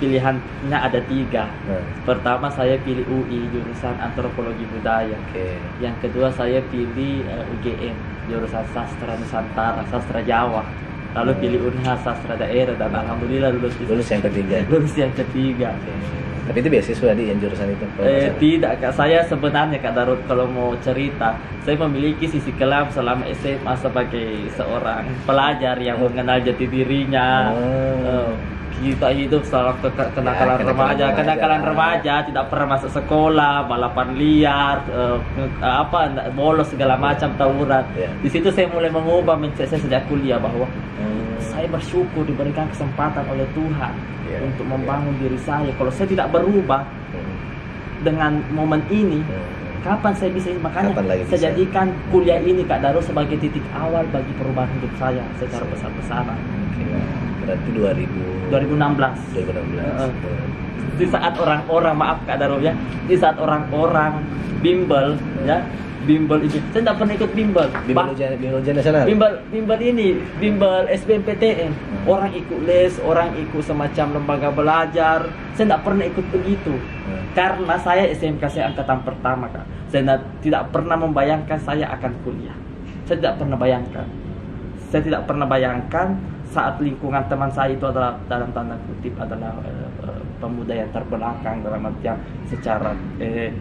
pilihannya 0.00 0.72
ada 0.72 1.00
tiga 1.04 1.44
nah, 1.68 1.78
pertama 2.02 2.48
saya 2.48 2.80
pilih 2.80 3.04
UI 3.06 3.46
jurusan 3.48 3.94
antropologi 3.96 4.64
budaya 4.66 5.12
oke. 5.12 5.46
Yang 5.78 5.96
kedua 6.02 6.32
saya 6.32 6.58
pilih 6.66 7.22
eh, 7.22 7.52
UGM 7.52 7.94
jurusan 8.26 8.64
sastra 8.70 9.12
Nusantara, 9.14 9.84
sastra 9.86 10.18
Jawa. 10.22 10.64
Lalu 11.10 11.32
Hmm. 11.34 11.40
pilih 11.42 11.60
Unhas 11.66 12.00
sastra 12.00 12.34
daerah 12.34 12.72
dan 12.72 12.94
alhamdulillah 12.94 13.50
lulus 13.50 13.74
di- 13.76 13.84
Lulus 13.84 14.06
yang 14.06 14.22
ketiga. 14.22 14.56
lulus 14.72 14.94
yang 14.94 15.12
ketiga. 15.12 15.74
Oke. 15.76 15.92
Tapi 16.40 16.56
itu 16.56 16.68
beasiswa 16.68 17.10
di 17.14 17.24
yang 17.26 17.38
jurusan 17.38 17.68
itu. 17.68 17.84
Eh, 17.98 18.26
salah. 18.26 18.38
tidak 18.38 18.72
kak, 18.78 18.92
saya 18.92 19.18
sebenarnya 19.22 19.78
kak 19.78 19.94
Darut 19.94 20.18
kalau 20.26 20.46
mau 20.46 20.74
cerita, 20.78 21.34
saya 21.62 21.76
memiliki 21.78 22.26
sisi 22.26 22.50
kelam 22.54 22.90
selama 22.90 23.22
SMA 23.30 23.74
sebagai 23.76 24.28
seorang 24.54 25.06
pelajar 25.22 25.78
yang 25.78 25.98
mengenal 25.98 26.38
jati 26.40 26.66
dirinya. 26.66 27.54
Oh. 27.54 28.02
Eh, 28.02 28.32
kita 28.80 29.12
hidup 29.12 29.42
ke- 29.44 30.10
kenakalan 30.10 30.56
Ya, 30.56 30.64
remaja, 30.64 31.04
kenakalan 31.12 31.60
remaja, 31.62 32.14
tidak 32.24 32.44
pernah 32.48 32.66
masuk 32.70 32.90
sekolah, 32.90 33.68
balapan 33.68 34.16
liar, 34.16 34.80
nge- 35.36 35.60
apa 35.60 35.98
bolos 36.30 36.68
segala 36.68 36.96
macam 36.96 37.28
tawuran. 37.36 37.84
Ya. 37.92 38.08
Di 38.18 38.28
situ 38.28 38.48
saya 38.48 38.66
mulai 38.66 38.88
mengubah 38.88 39.36
mindset 39.36 39.68
saya 39.68 39.80
sejak 39.80 40.08
kuliah 40.08 40.40
bahwa 40.40 40.64
Hmm. 40.96 41.36
saya 41.38 41.68
bersyukur 41.68 42.24
diberikan 42.24 42.64
kesempatan 42.68 43.28
oleh 43.28 43.44
Tuhan 43.52 43.92
Ya, 44.24 44.40
untuk 44.40 44.64
ya. 44.64 44.70
membangun 44.70 45.14
diri 45.18 45.36
saya. 45.38 45.68
Kalau 45.70 45.92
saya 45.92 46.08
tidak 46.08 46.32
berubah 46.32 46.80
Hmm. 47.12 47.34
dengan 48.00 48.32
momen 48.50 48.80
ini, 48.88 49.20
Hmm. 49.20 49.69
Kapan 49.80 50.12
saya 50.12 50.30
bisa 50.30 50.48
ini 50.52 50.60
makanya 50.60 50.92
Kapan 50.92 51.06
lagi 51.08 51.22
saya 51.24 51.32
bisa? 51.32 51.46
jadikan 51.50 51.86
kuliah 52.12 52.40
ini 52.40 52.62
Kak 52.68 52.80
Daro 52.84 53.00
sebagai 53.00 53.36
titik 53.40 53.64
awal 53.72 54.04
bagi 54.12 54.32
perubahan 54.36 54.68
hidup 54.76 54.92
saya 55.00 55.24
secara 55.40 55.64
besar-besaran 55.68 56.36
Oke. 56.36 56.84
Berarti 57.40 57.68
2000 57.72 58.52
2016 58.52 59.40
2016. 59.40 59.80
Heeh. 59.80 60.10
di 61.00 61.06
saat 61.08 61.32
orang-orang 61.40 61.94
maaf 61.96 62.18
Kak 62.28 62.36
Daro 62.36 62.60
ya 62.60 62.76
di 63.08 63.16
saat 63.16 63.40
orang-orang 63.40 64.20
bimbel 64.60 65.16
ya 65.48 65.64
bimbel 66.08 66.40
itu 66.44 66.56
saya 66.72 66.82
tidak 66.86 66.96
pernah 66.96 67.14
ikut 67.16 67.30
bimbel. 67.36 67.66
Bimbel 67.84 68.06
ujian, 68.16 68.28
bimbel 68.40 68.58
ujian 68.60 68.74
nasional. 68.76 69.04
bimbel 69.04 69.32
bimbel 69.52 69.78
ini 69.80 70.08
bimbel 70.40 70.88
SBMPTN 70.88 71.72
Hmm. 72.00 72.16
orang 72.16 72.32
ikut 72.32 72.58
les 72.64 72.96
orang 73.04 73.28
ikut 73.36 73.60
semacam 73.60 74.06
lembaga 74.16 74.48
belajar. 74.48 75.20
Saya 75.52 75.68
tidak 75.68 75.82
pernah 75.84 76.04
ikut 76.08 76.26
begitu. 76.32 76.74
Hmm. 77.04 77.26
karena 77.34 77.74
saya 77.78 78.06
SMK 78.10 78.42
saya 78.50 78.64
angkatan 78.72 79.02
pertama 79.06 79.46
kak. 79.50 79.66
Saya 79.90 80.02
tidak, 80.02 80.20
tidak 80.42 80.62
pernah 80.70 80.96
membayangkan 80.98 81.58
saya 81.62 81.86
akan 81.94 82.12
kuliah. 82.26 82.56
Saya 83.06 83.16
tidak 83.22 83.34
pernah 83.42 83.58
bayangkan. 83.58 84.06
Saya 84.90 85.02
tidak 85.06 85.22
pernah 85.26 85.46
bayangkan 85.46 86.06
saat 86.50 86.74
lingkungan 86.82 87.22
teman 87.30 87.50
saya 87.54 87.70
itu 87.70 87.86
adalah 87.86 88.18
dalam 88.26 88.50
tanda 88.50 88.74
kutip 88.90 89.14
adalah 89.14 89.54
eh, 89.62 89.90
eh, 90.02 90.22
pemuda 90.42 90.74
yang 90.74 90.90
terbelakang 90.90 91.62
dalam 91.62 91.86
artian 91.86 92.18
secara 92.50 92.90
eh, 93.22 93.54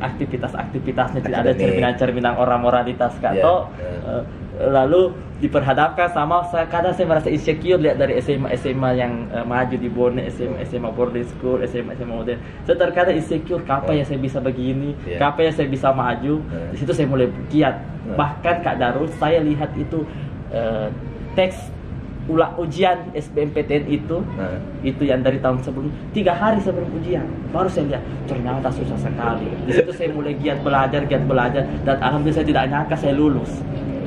aktivitas-aktivitasnya 0.00 1.20
tidak 1.20 1.38
ada 1.40 1.52
cerminan-cerminan 1.54 2.34
orang 2.34 2.60
moralitas 2.60 3.12
kak 3.18 3.36
Iya, 3.36 3.42
Toh, 3.42 3.60
iya. 3.76 3.92
eh, 4.10 4.22
lalu 4.60 5.02
diperhadapkan 5.40 6.12
sama 6.12 6.44
saya 6.44 6.68
kadang 6.68 6.92
saya 6.92 7.08
merasa 7.08 7.28
insecure 7.28 7.80
lihat 7.80 7.96
dari 7.96 8.20
SMA 8.20 8.52
SMA 8.54 8.90
yang 8.94 9.12
eh, 9.30 9.40
maju 9.40 9.72
di 9.72 9.88
Bone 9.88 10.20
SMA 10.28 10.64
SMA 10.64 10.90
boarding 10.90 11.24
school 11.26 11.60
SMA 11.64 11.94
SMA 11.94 12.12
modern 12.12 12.36
saya 12.62 12.76
terkadang 12.76 13.16
insecure 13.16 13.62
kapan 13.62 14.00
ya 14.00 14.04
saya 14.04 14.18
bisa 14.18 14.36
begini 14.38 14.92
Iya. 15.02 15.16
kapan 15.18 15.48
ya 15.48 15.52
saya 15.54 15.68
bisa 15.68 15.88
maju 15.90 16.34
Iya. 16.42 16.68
di 16.70 16.76
situ 16.76 16.92
saya 16.92 17.06
mulai 17.06 17.28
giat 17.48 17.76
Iya. 17.80 18.14
bahkan 18.16 18.56
Kak 18.60 18.76
Darul 18.76 19.08
saya 19.16 19.40
lihat 19.40 19.72
itu 19.74 20.04
eh, 20.50 20.88
teks 21.32 21.56
ulang 22.28 22.52
ujian 22.60 23.08
SBMPTN 23.16 23.88
itu 23.88 24.22
Nah, 24.36 24.56
itu 24.84 25.08
yang 25.08 25.24
dari 25.24 25.40
tahun 25.40 25.60
sebelum 25.64 25.88
tiga 26.12 26.36
hari 26.36 26.60
sebelum 26.60 26.88
ujian. 27.00 27.24
Baru 27.52 27.68
saya 27.68 27.96
lihat 27.96 28.02
ternyata 28.28 28.68
susah 28.72 28.98
sekali. 29.00 29.48
Di 29.68 29.72
situ 29.80 29.92
saya 29.92 30.12
mulai 30.12 30.36
giat 30.36 30.60
belajar 30.60 31.04
giat 31.08 31.24
belajar 31.24 31.64
dan 31.84 31.96
alhamdulillah 32.00 32.40
saya 32.40 32.48
tidak 32.48 32.64
nyangka 32.68 32.96
saya 32.96 33.14
lulus. 33.16 33.52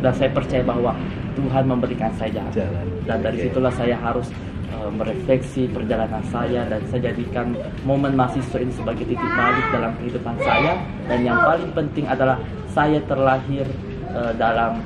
Dan 0.03 0.11
saya 0.13 0.29
percaya 0.35 0.63
bahwa 0.65 0.91
Tuhan 1.33 1.63
memberikan 1.65 2.11
saya 2.19 2.29
jalan. 2.33 2.53
Jalan. 2.53 2.85
dan 3.03 3.19
dari 3.19 3.37
situlah 3.43 3.73
saya 3.75 3.99
harus 3.99 4.31
uh, 4.71 4.87
merefleksi 4.87 5.67
perjalanan 5.71 6.23
saya 6.31 6.63
dan 6.71 6.79
saya 6.87 7.11
jadikan 7.11 7.51
momen 7.83 8.15
mahasiswa 8.15 8.63
ini 8.63 8.71
sebagai 8.71 9.03
titik 9.03 9.31
balik 9.35 9.65
dalam 9.75 9.91
kehidupan 9.99 10.35
saya. 10.39 10.79
Dan 11.07 11.19
yang 11.27 11.39
paling 11.43 11.71
penting 11.75 12.05
adalah 12.07 12.39
saya 12.71 12.99
terlahir 13.05 13.67
uh, 14.15 14.31
dalam 14.39 14.79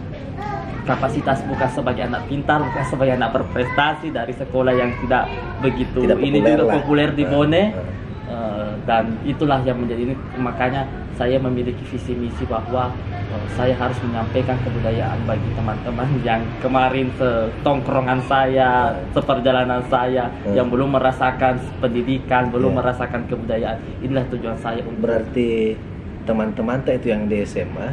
kapasitas 0.87 1.43
bukan 1.43 1.67
sebagai 1.67 2.01
anak 2.01 2.23
pintar 2.25 2.63
bukan 2.63 2.83
sebagai 2.83 3.13
anak 3.13 3.35
berprestasi 3.35 4.09
dari 4.09 4.31
sekolah 4.31 4.71
yang 4.71 4.95
tidak 5.03 5.27
begitu 5.59 6.07
Tidak 6.07 6.17
ini 6.17 6.39
juga 6.39 6.63
lah. 6.63 6.73
populer 6.79 7.09
di 7.11 7.23
Nah, 7.23 7.29
Bone 7.29 7.63
nah. 7.67 7.95
Uh, 8.27 8.75
dan 8.83 9.15
itulah 9.23 9.63
yang 9.63 9.79
menjadi 9.79 10.03
ini 10.03 10.13
makanya 10.35 10.83
saya 11.15 11.39
memiliki 11.39 11.79
visi 11.87 12.11
misi 12.11 12.43
bahwa 12.43 12.91
uh, 13.31 13.47
saya 13.55 13.71
harus 13.71 13.95
menyampaikan 14.03 14.59
kebudayaan 14.61 15.23
bagi 15.23 15.47
teman-teman 15.55 16.11
yang 16.27 16.43
kemarin 16.59 17.07
setongkrongan 17.15 18.19
saya, 18.21 18.91
seperjalanan 19.11 19.79
saya 19.87 20.27
Hmm. 20.43 20.59
yang 20.59 20.67
belum 20.67 20.91
merasakan 20.91 21.55
pendidikan, 21.79 22.51
belum 22.51 22.75
Iya. 22.75 22.79
merasakan 22.83 23.21
kebudayaan. 23.27 23.77
Inilah 24.03 24.27
tujuan 24.27 24.59
saya 24.59 24.83
untuk 24.83 25.07
Berarti 25.07 25.79
teman-teman 26.27 26.83
itu 26.83 27.07
yang 27.07 27.31
di 27.31 27.47
SMA 27.47 27.87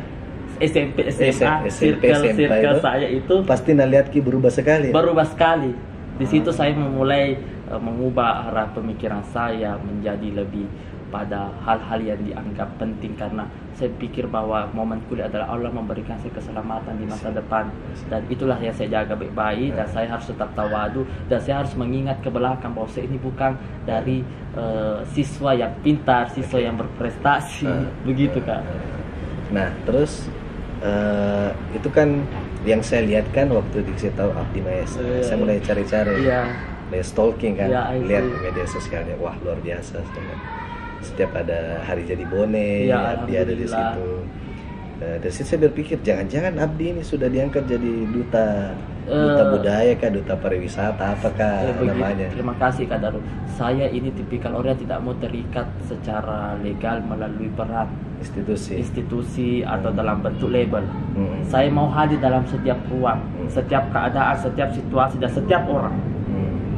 SMP, 0.66 0.96
SMA, 1.12 1.28
SMP, 1.30 1.66
circle, 1.70 2.22
SMA 2.24 2.32
circle 2.34 2.74
itu 2.74 2.80
saya 2.80 3.06
itu 3.08 3.34
pasti 3.44 3.70
nalihat 3.72 4.06
ki 4.08 4.20
berubah 4.20 4.50
sekali. 4.50 4.88
berubah 4.90 5.26
sekali. 5.28 5.72
Di 6.14 6.26
situ 6.30 6.50
Hmm. 6.54 6.58
saya 6.58 6.72
memulai 6.78 7.34
uh, 7.66 7.80
mengubah 7.80 8.48
arah 8.48 8.70
pemikiran 8.70 9.22
saya 9.34 9.74
menjadi 9.82 10.42
lebih 10.46 10.66
pada 11.10 11.46
hal-hal 11.62 12.02
yang 12.02 12.18
dianggap 12.26 12.74
penting 12.74 13.14
karena 13.14 13.46
saya 13.70 13.86
pikir 14.02 14.26
bahwa 14.26 14.66
momen 14.74 14.98
kuliah 15.06 15.30
adalah 15.30 15.54
Allah 15.54 15.70
memberikan 15.70 16.18
saya 16.18 16.34
keselamatan 16.34 16.98
di 16.98 17.06
masa 17.06 17.30
depan 17.30 17.70
dan 18.10 18.26
itulah 18.26 18.58
yang 18.58 18.74
saya 18.74 19.02
jaga 19.02 19.14
baik-baik 19.14 19.78
dan 19.78 19.86
saya 19.94 20.10
harus 20.10 20.26
tetap 20.26 20.50
tawadu 20.58 21.06
dan 21.30 21.38
saya 21.38 21.62
harus 21.62 21.70
mengingat 21.78 22.18
ke 22.18 22.30
belakang 22.34 22.74
bahwa 22.74 22.90
saya 22.90 23.06
ini 23.06 23.18
bukan 23.22 23.54
dari 23.86 24.26
uh, 24.58 25.06
siswa 25.14 25.54
yang 25.54 25.70
pintar, 25.86 26.34
siswa 26.34 26.58
yang 26.58 26.74
berprestasi, 26.74 27.66
Hmm. 27.66 27.90
begitu 28.02 28.42
kak. 28.42 28.62
Nah, 29.54 29.70
terus 29.86 30.26
eh, 30.84 31.48
itu 31.72 31.88
kan 31.88 32.22
yang 32.68 32.80
saya 32.84 33.04
lihat 33.08 33.26
kan 33.32 33.48
waktu 33.52 33.84
dikasih 33.84 34.12
tahu 34.16 34.30
Abdi 34.36 34.60
Maes. 34.60 34.92
Iya. 34.96 35.20
Saya 35.24 35.36
mulai 35.40 35.58
cari-cari. 35.60 36.16
Iya. 36.24 36.42
mulai 36.84 37.00
stalking 37.00 37.56
kan, 37.56 37.68
Iya, 37.72 37.82
lihat 37.96 38.24
media 38.44 38.66
sosialnya, 38.68 39.16
wah 39.16 39.34
luar 39.40 39.56
biasa. 39.64 40.04
Setiap 41.00 41.32
ada 41.32 41.80
hari 41.84 42.04
jadi 42.04 42.28
bone, 42.28 42.86
Iya, 42.86 43.18
Abdi 43.18 43.32
ada 43.34 43.54
di 43.56 43.66
situ. 43.66 44.04
Eh, 45.02 45.16
dari 45.18 45.32
situ 45.32 45.48
saya 45.48 45.60
berpikir, 45.66 45.98
jangan-jangan 46.04 46.54
Abdi 46.60 46.94
ini 46.94 47.02
sudah 47.02 47.26
diangkat 47.26 47.66
jadi 47.66 47.92
duta, 48.12 48.76
duta 49.04 49.42
Eh, 49.42 49.50
budaya 49.50 49.92
kah, 49.94 50.08
duta 50.08 50.34
pariwisata, 50.34 51.04
apakah 51.12 51.52
Eh, 51.60 51.72
begitu. 51.74 51.92
namanya? 51.92 52.26
Terima 52.28 52.54
kasih 52.56 52.84
Kak 52.86 52.98
Daru. 52.98 53.20
Saya 53.46 53.86
ini 53.86 54.08
tipikal 54.10 54.52
orang 54.52 54.72
yang 54.72 54.82
tidak 54.82 54.98
mau 55.00 55.14
terikat 55.14 55.66
secara 55.80 56.38
legal 56.58 56.98
melalui 57.00 57.46
peran 57.50 57.86
Institusi. 58.16 58.80
institusi 58.80 59.48
atau 59.60 59.88
Hmm. 59.88 59.98
dalam 60.00 60.16
bentuk 60.18 60.48
label. 60.48 60.82
Hmm. 61.12 61.44
Saya 61.44 61.68
mau 61.68 61.86
hadir 61.86 62.16
dalam 62.18 62.42
setiap 62.44 62.80
ruang, 62.88 63.20
Hmm. 63.20 63.46
setiap 63.46 63.84
keadaan, 63.90 64.34
setiap 64.34 64.72
situasi 64.72 65.16
dan 65.18 65.30
setiap 65.30 65.62
orang. 65.66 65.92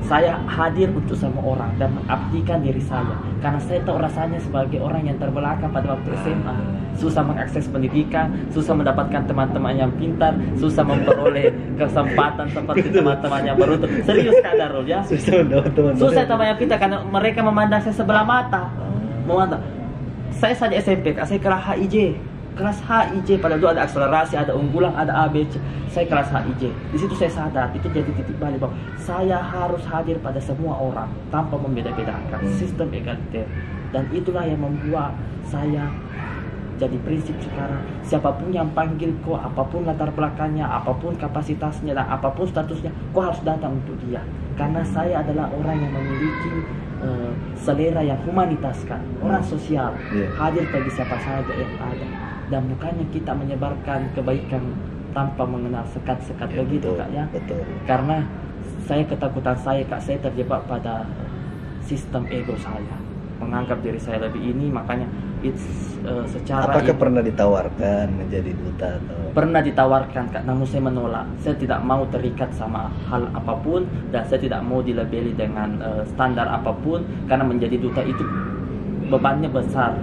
Saya 0.07 0.39
hadir 0.47 0.87
untuk 0.95 1.19
semua 1.19 1.59
orang 1.59 1.75
dan 1.83 1.91
mengabdikan 1.91 2.63
diri 2.63 2.79
saya 2.79 3.19
karena 3.43 3.59
saya 3.59 3.83
tahu 3.83 3.99
rasanya 3.99 4.39
sebagai 4.39 4.79
orang 4.79 5.03
yang 5.03 5.19
terbelakang 5.19 5.67
pada 5.75 5.99
waktu 5.99 6.15
SMA. 6.23 6.57
Susah 6.95 7.27
mengakses 7.27 7.67
pendidikan, 7.67 8.31
susah 8.55 8.73
mendapatkan 8.73 9.27
teman-teman 9.27 9.75
yang 9.75 9.91
pintar, 9.99 10.33
susah 10.57 10.87
memperoleh 10.87 11.51
kesempatan 11.83 12.47
seperti 12.55 12.89
teman-teman 12.95 13.43
yang 13.43 13.57
beruntung. 13.59 13.91
Serius 14.07 14.39
Kak 14.41 14.55
Darul 14.55 14.87
ya. 14.87 15.03
Susah 15.03 15.43
teman. 15.43 15.93
Susah 15.99 16.25
teman 16.25 16.45
yang 16.55 16.59
pintar 16.63 16.79
karena 16.79 16.99
mereka 17.03 17.41
memandang 17.43 17.83
saya 17.83 17.95
sebelah 17.99 18.23
mata. 18.23 18.71
Memandang. 19.27 19.61
Saya 20.39 20.55
saja 20.55 20.79
SMP, 20.79 21.19
Kak, 21.19 21.27
saya 21.27 21.43
kelas 21.43 21.63
HIJ. 21.75 22.15
Kelas 22.57 22.81
HIJ 22.81 23.37
pada 23.45 23.61
dulu 23.61 23.69
ada 23.69 23.85
akselerasi, 23.85 24.33
ada 24.33 24.57
unggulan, 24.57 24.97
ada 24.97 25.29
ABC. 25.29 25.61
Saya 25.93 26.09
kelas 26.09 26.33
HIJ. 26.33 26.73
Di 26.73 26.97
situ 26.97 27.13
saya 27.13 27.29
sadar 27.29 27.69
itu 27.77 27.85
jadi 27.93 28.09
titik 28.17 28.33
balik 28.41 28.65
bahwa 28.65 28.73
saya 28.97 29.37
harus 29.37 29.85
hadir 29.85 30.17
pada 30.25 30.41
semua 30.41 30.73
orang 30.81 31.13
tanpa 31.29 31.61
membeda-bedakan 31.61 32.41
Hmm. 32.41 32.57
sistem 32.57 32.89
egaliter. 32.97 33.45
Dan 33.93 34.09
itulah 34.09 34.49
yang 34.49 34.65
membuat 34.65 35.13
saya 35.45 35.93
jadi 36.77 36.97
prinsip 37.05 37.37
sekarang 37.41 37.81
siapa 38.05 38.37
pun 38.37 38.53
yang 38.53 38.69
panggil 38.77 39.09
kau 39.25 39.37
apa 39.37 39.65
pun 39.65 39.89
latar 39.89 40.13
belakangnya 40.13 40.69
apa 40.69 40.93
pun 40.93 41.17
kapasitasnya 41.17 41.97
dan 41.97 42.05
apa 42.05 42.29
pun 42.37 42.45
statusnya 42.45 42.93
kau 43.17 43.25
harus 43.25 43.41
datang 43.43 43.81
untuk 43.81 43.97
dia 44.05 44.21
karena 44.61 44.85
saya 44.85 45.25
adalah 45.25 45.49
orang 45.57 45.81
yang 45.81 45.93
memiliki 45.97 46.53
eh, 47.03 47.33
selera 47.59 48.03
yang 48.05 48.21
humanitas 48.25 48.85
kan 48.89 49.01
orang 49.21 49.43
sosial. 49.45 49.93
Iya. 50.13 50.29
hadir 50.39 50.65
bagi 50.71 50.91
siapa 50.93 51.17
saja 51.21 51.53
yang 51.53 51.73
ada. 51.81 52.07
Dan 52.47 52.63
bukannya 52.71 53.07
kita 53.11 53.35
menyebarkan 53.35 54.07
kebaikan 54.15 54.63
tanpa 55.11 55.43
mengenal 55.49 55.83
sekat-sekat 55.91 56.47
Ya, 56.53 56.61
begitu 56.63 56.93
betul, 56.93 57.01
kak 57.01 57.09
ya. 57.11 57.25
Betul. 57.33 57.61
karena 57.89 58.17
saya 58.87 59.03
ketakutan 59.09 59.57
saya 59.59 59.83
kak 59.89 59.99
saya 59.99 60.19
terjebak 60.21 60.63
pada 60.69 61.09
sistem 61.83 62.23
ego 62.29 62.55
saya 62.61 63.06
menganggap 63.37 63.79
diri 63.81 63.97
saya 63.97 64.23
lebih 64.23 64.41
ini 64.41 64.69
makanya 64.69 65.05
it's 65.41 65.63
eh, 66.03 66.25
secara 66.27 66.69
Apakah 66.69 66.89
ini- 66.89 66.97
pernah 66.97 67.21
ditawarkan 67.21 68.07
menjadi 68.17 68.51
duta 68.53 68.89
atau 68.97 69.19
pernah 69.33 69.61
ditawarkan 69.61 70.25
kak 70.31 70.43
namun 70.43 70.65
saya 70.65 70.83
menolak 70.83 71.27
saya 71.39 71.55
tidak 71.55 71.81
mau 71.81 72.03
terikat 72.09 72.49
sama 72.53 72.89
hal 73.07 73.29
apa 73.31 73.55
pun 73.59 73.85
dan 74.09 74.25
saya 74.25 74.41
tidak 74.41 74.61
mau 74.63 74.81
dilabeli 74.81 75.33
dengan 75.33 75.77
eh, 75.79 76.03
standar 76.09 76.49
apa 76.49 76.73
pun 76.75 77.01
karena 77.27 77.45
menjadi 77.45 77.77
duta 77.77 78.01
itu 78.01 78.25
bebannya 79.07 79.49
besar 79.49 79.95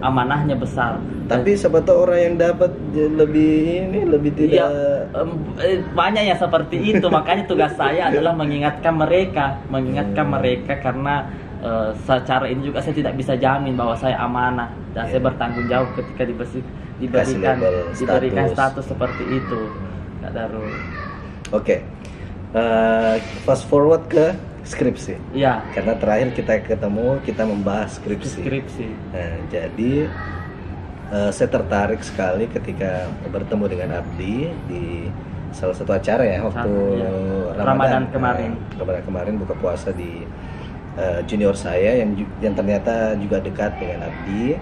amanahnya 0.00 0.58
besar 0.58 0.98
Tapi 1.22 1.54
siapa 1.54 1.80
tahu 1.80 2.04
orang 2.04 2.20
yang 2.20 2.34
dapat 2.36 2.74
lebih 2.92 3.54
ini 3.86 4.04
lebih 4.04 4.34
tidak 4.34 4.68
em, 5.14 5.30
eh, 5.56 5.80
banyak 5.94 6.28
yang 6.28 6.36
seperti 6.36 6.76
itu. 6.82 7.06
Makanya 7.08 7.46
tugas 7.46 7.72
saya 7.72 8.10
adalah 8.10 8.36
mengingatkan 8.36 8.92
mereka, 8.92 9.56
mengingatkan 9.70 10.28
Hmm. 10.28 10.34
mereka 10.36 10.76
karena 10.76 11.30
eh, 11.62 11.90
secara 12.02 12.44
ini 12.46 12.68
juga 12.68 12.82
saya 12.82 12.94
tidak 12.94 13.14
bisa 13.14 13.32
jamin 13.34 13.74
bahwa 13.74 13.94
saya 13.94 14.18
amanah 14.18 14.68
dan 14.92 15.06
saya 15.06 15.22
Iya. 15.22 15.26
bertanggung 15.30 15.66
jawab 15.66 15.88
ketika 15.94 16.22
diberi- 16.26 16.66
Dikasih 16.98 17.34
diberikan 17.38 17.56
diberikan 17.94 18.46
status. 18.50 18.54
status 18.54 18.84
seperti 18.90 19.24
itu. 19.32 19.60
Kak 20.20 20.32
Darul. 20.34 20.70
Oke. 21.50 21.76
Eh, 22.52 23.14
fast 23.42 23.64
forward 23.64 24.04
ke 24.06 24.34
skripsi. 24.62 25.18
Iya, 25.34 25.58
Karena 25.74 25.98
terakhir 25.98 26.28
kita 26.36 26.62
ketemu 26.62 27.18
kita 27.24 27.42
membahas 27.42 27.98
skripsi. 27.98 28.38
skripsi. 28.46 28.86
Nah, 29.10 29.34
jadi 29.50 30.06
uh, 31.10 31.30
saya 31.34 31.48
tertarik 31.50 31.98
sekali 32.00 32.46
ketika 32.46 33.10
bertemu 33.26 33.64
dengan 33.66 33.88
Abdi 33.98 34.48
di 34.70 35.10
salah 35.50 35.74
satu 35.74 35.92
acara 35.92 36.22
ya 36.24 36.38
waktu 36.46 36.70
iya. 36.96 37.10
Ramadan, 37.52 37.66
Ramadan 37.66 38.02
kemarin. 38.14 38.50
Uh, 38.54 38.78
Ramadan 38.86 39.02
kemarin 39.02 39.34
buka 39.36 39.54
puasa 39.58 39.90
di 39.90 40.22
uh, 40.98 41.20
junior 41.24 41.56
saya 41.56 42.02
yang 42.02 42.16
yang 42.40 42.54
ternyata 42.56 43.16
juga 43.18 43.40
dekat 43.40 43.76
dengan 43.80 44.08
Abdi. 44.08 44.56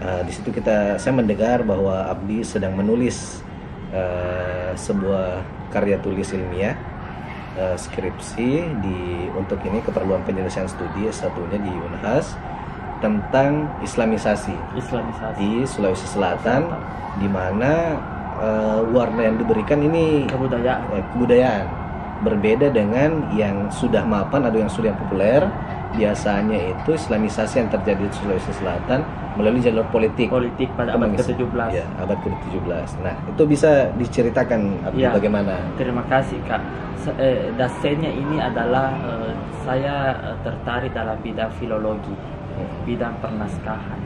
Uh, 0.00 0.22
di 0.24 0.32
situ 0.32 0.48
kita 0.48 0.96
saya 0.96 1.12
mendengar 1.12 1.60
bahwa 1.60 2.08
Abdi 2.08 2.40
sedang 2.40 2.72
menulis 2.72 3.44
uh, 3.92 4.72
sebuah 4.72 5.44
karya 5.70 6.00
tulis 6.00 6.32
ilmiah 6.32 6.74
uh, 7.60 7.76
skripsi 7.76 8.50
di 8.80 9.28
untuk 9.36 9.60
ini 9.66 9.84
keperluan 9.84 10.24
penyelesaian 10.24 10.66
studi 10.70 11.08
S1-nya 11.10 11.58
di 11.60 11.72
Unhas 11.72 12.34
tentang 13.00 13.68
Islamisasi 13.80 14.52
Islamisasi. 14.76 15.36
di 15.40 15.50
Sulawesi 15.64 16.04
Selatan 16.04 16.68
di 17.16 17.28
mana 17.28 17.96
uh, 18.38 18.80
warna 18.92 19.24
yang 19.24 19.36
diberikan 19.40 19.80
ini 19.80 20.28
Kebudayaan. 20.28 20.82
eh, 20.96 21.04
kebudayaan 21.16 21.79
berbeda 22.20 22.68
dengan 22.68 23.24
yang 23.32 23.68
sudah 23.72 24.04
mapan 24.04 24.44
atau 24.44 24.58
yang 24.60 24.68
sudah 24.68 24.92
populer 24.92 25.40
biasanya 25.90 26.70
itu 26.70 26.94
Islamisasi 26.94 27.64
yang 27.64 27.70
terjadi 27.72 28.06
di 28.06 28.14
Sulawesi 28.14 28.52
Selatan 28.54 29.02
melalui 29.34 29.58
jalur 29.58 29.82
politik 29.88 30.30
Politik 30.30 30.70
pada 30.76 30.94
abad 30.94 31.10
Komunis. 31.10 31.26
ke-17. 31.26 31.68
ya 31.74 31.86
abad 31.98 32.18
ke-17 32.20 32.88
nah 33.02 33.14
itu 33.26 33.42
bisa 33.44 33.70
diceritakan 33.96 34.60
Ya. 34.94 35.10
bagaimana 35.10 35.58
Terima 35.74 36.04
kasih 36.06 36.38
Kak. 36.46 36.62
Eh, 37.16 37.48
dasennya 37.56 38.12
ini 38.12 38.36
adalah 38.36 38.92
eh, 38.92 39.32
saya 39.64 40.12
eh, 40.20 40.36
tertarik 40.44 40.92
dalam 40.92 41.16
bidang 41.24 41.48
filologi, 41.56 42.12
bidang 42.84 43.16
pernaskahan. 43.18 43.96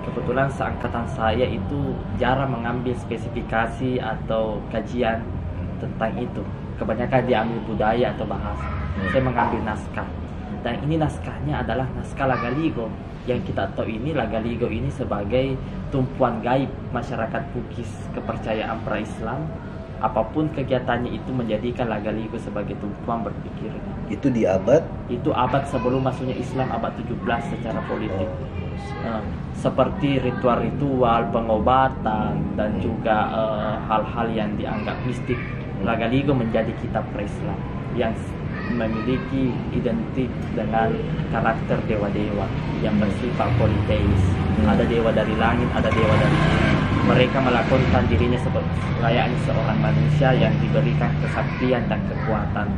Kebetulan 0.00 0.48
seangkatan 0.48 1.04
saya 1.12 1.44
itu 1.44 1.92
jarang 2.16 2.56
mengambil 2.56 2.96
spesifikasi 2.96 4.00
atau 4.00 4.56
kajian 4.72 5.20
tentang 5.78 6.16
itu. 6.16 6.40
Kebanyakan 6.80 7.28
diambil 7.28 7.60
budaya 7.68 8.16
atau 8.16 8.24
bahasa. 8.24 8.64
Saya 9.12 9.20
mengambil 9.20 9.60
naskah. 9.68 10.08
Dan 10.64 10.80
ini 10.88 10.96
naskahnya 10.96 11.60
adalah 11.60 11.84
naskah 11.92 12.24
Lagaligo. 12.24 12.88
Yang 13.28 13.52
kita 13.52 13.68
tahu 13.76 13.84
ini 13.84 14.16
Lagaligo 14.16 14.64
ini 14.64 14.88
sebagai 14.88 15.60
tumpuan 15.92 16.40
gaib 16.40 16.72
masyarakat 16.96 17.52
Bugis 17.52 17.92
kepercayaan 18.16 18.80
pra-Islam 18.80 19.44
apa 20.00 20.24
pun 20.32 20.48
kegiatannya 20.56 21.12
itu 21.12 21.28
menjadikan 21.28 21.92
Lagaligo 21.92 22.40
sebagai 22.40 22.72
tumpuan 22.80 23.20
berpikirnya. 23.20 23.92
itu 24.10 24.26
di 24.26 24.42
abad 24.42 24.82
Itu 25.06 25.30
abad 25.30 25.68
sebelum 25.70 26.02
masuknya 26.02 26.34
Islam 26.34 26.72
abad 26.72 26.96
17 26.98 27.20
secara 27.52 27.78
politik. 27.84 28.26
Eh, 29.00 29.22
seperti 29.54 30.18
ritual-ritual 30.18 31.28
pengobatan 31.28 32.56
dan 32.56 32.70
juga 32.80 33.28
eh, 33.28 33.76
hal-hal 33.86 34.26
yang 34.32 34.50
dianggap 34.56 34.96
mistik. 35.04 35.38
Lagaligo 35.80 36.36
menjadi 36.36 36.72
kitab 36.84 37.08
pra-Islam 37.16 37.56
yang 37.96 38.12
memiliki 38.70 39.50
identik 39.74 40.30
dengan 40.54 40.92
karakter 41.32 41.80
dewa-dewa 41.88 42.46
yang 42.84 42.94
bersifat 43.00 43.48
politeis. 43.58 44.22
Ada 44.60 44.84
dewa 44.84 45.10
dari 45.10 45.34
langit, 45.40 45.66
ada 45.72 45.88
dewa 45.88 46.14
dari 46.20 46.36
bumi. 46.36 46.72
Mereka 47.10 47.38
melakukan 47.40 48.02
dirinya 48.12 48.38
seperti 48.38 48.76
layaknya 49.00 49.38
seorang 49.48 49.78
manusia 49.80 50.28
yang 50.36 50.52
diberikan 50.60 51.10
kesaktian 51.24 51.82
dan 51.88 52.00
kekuatan. 52.12 52.68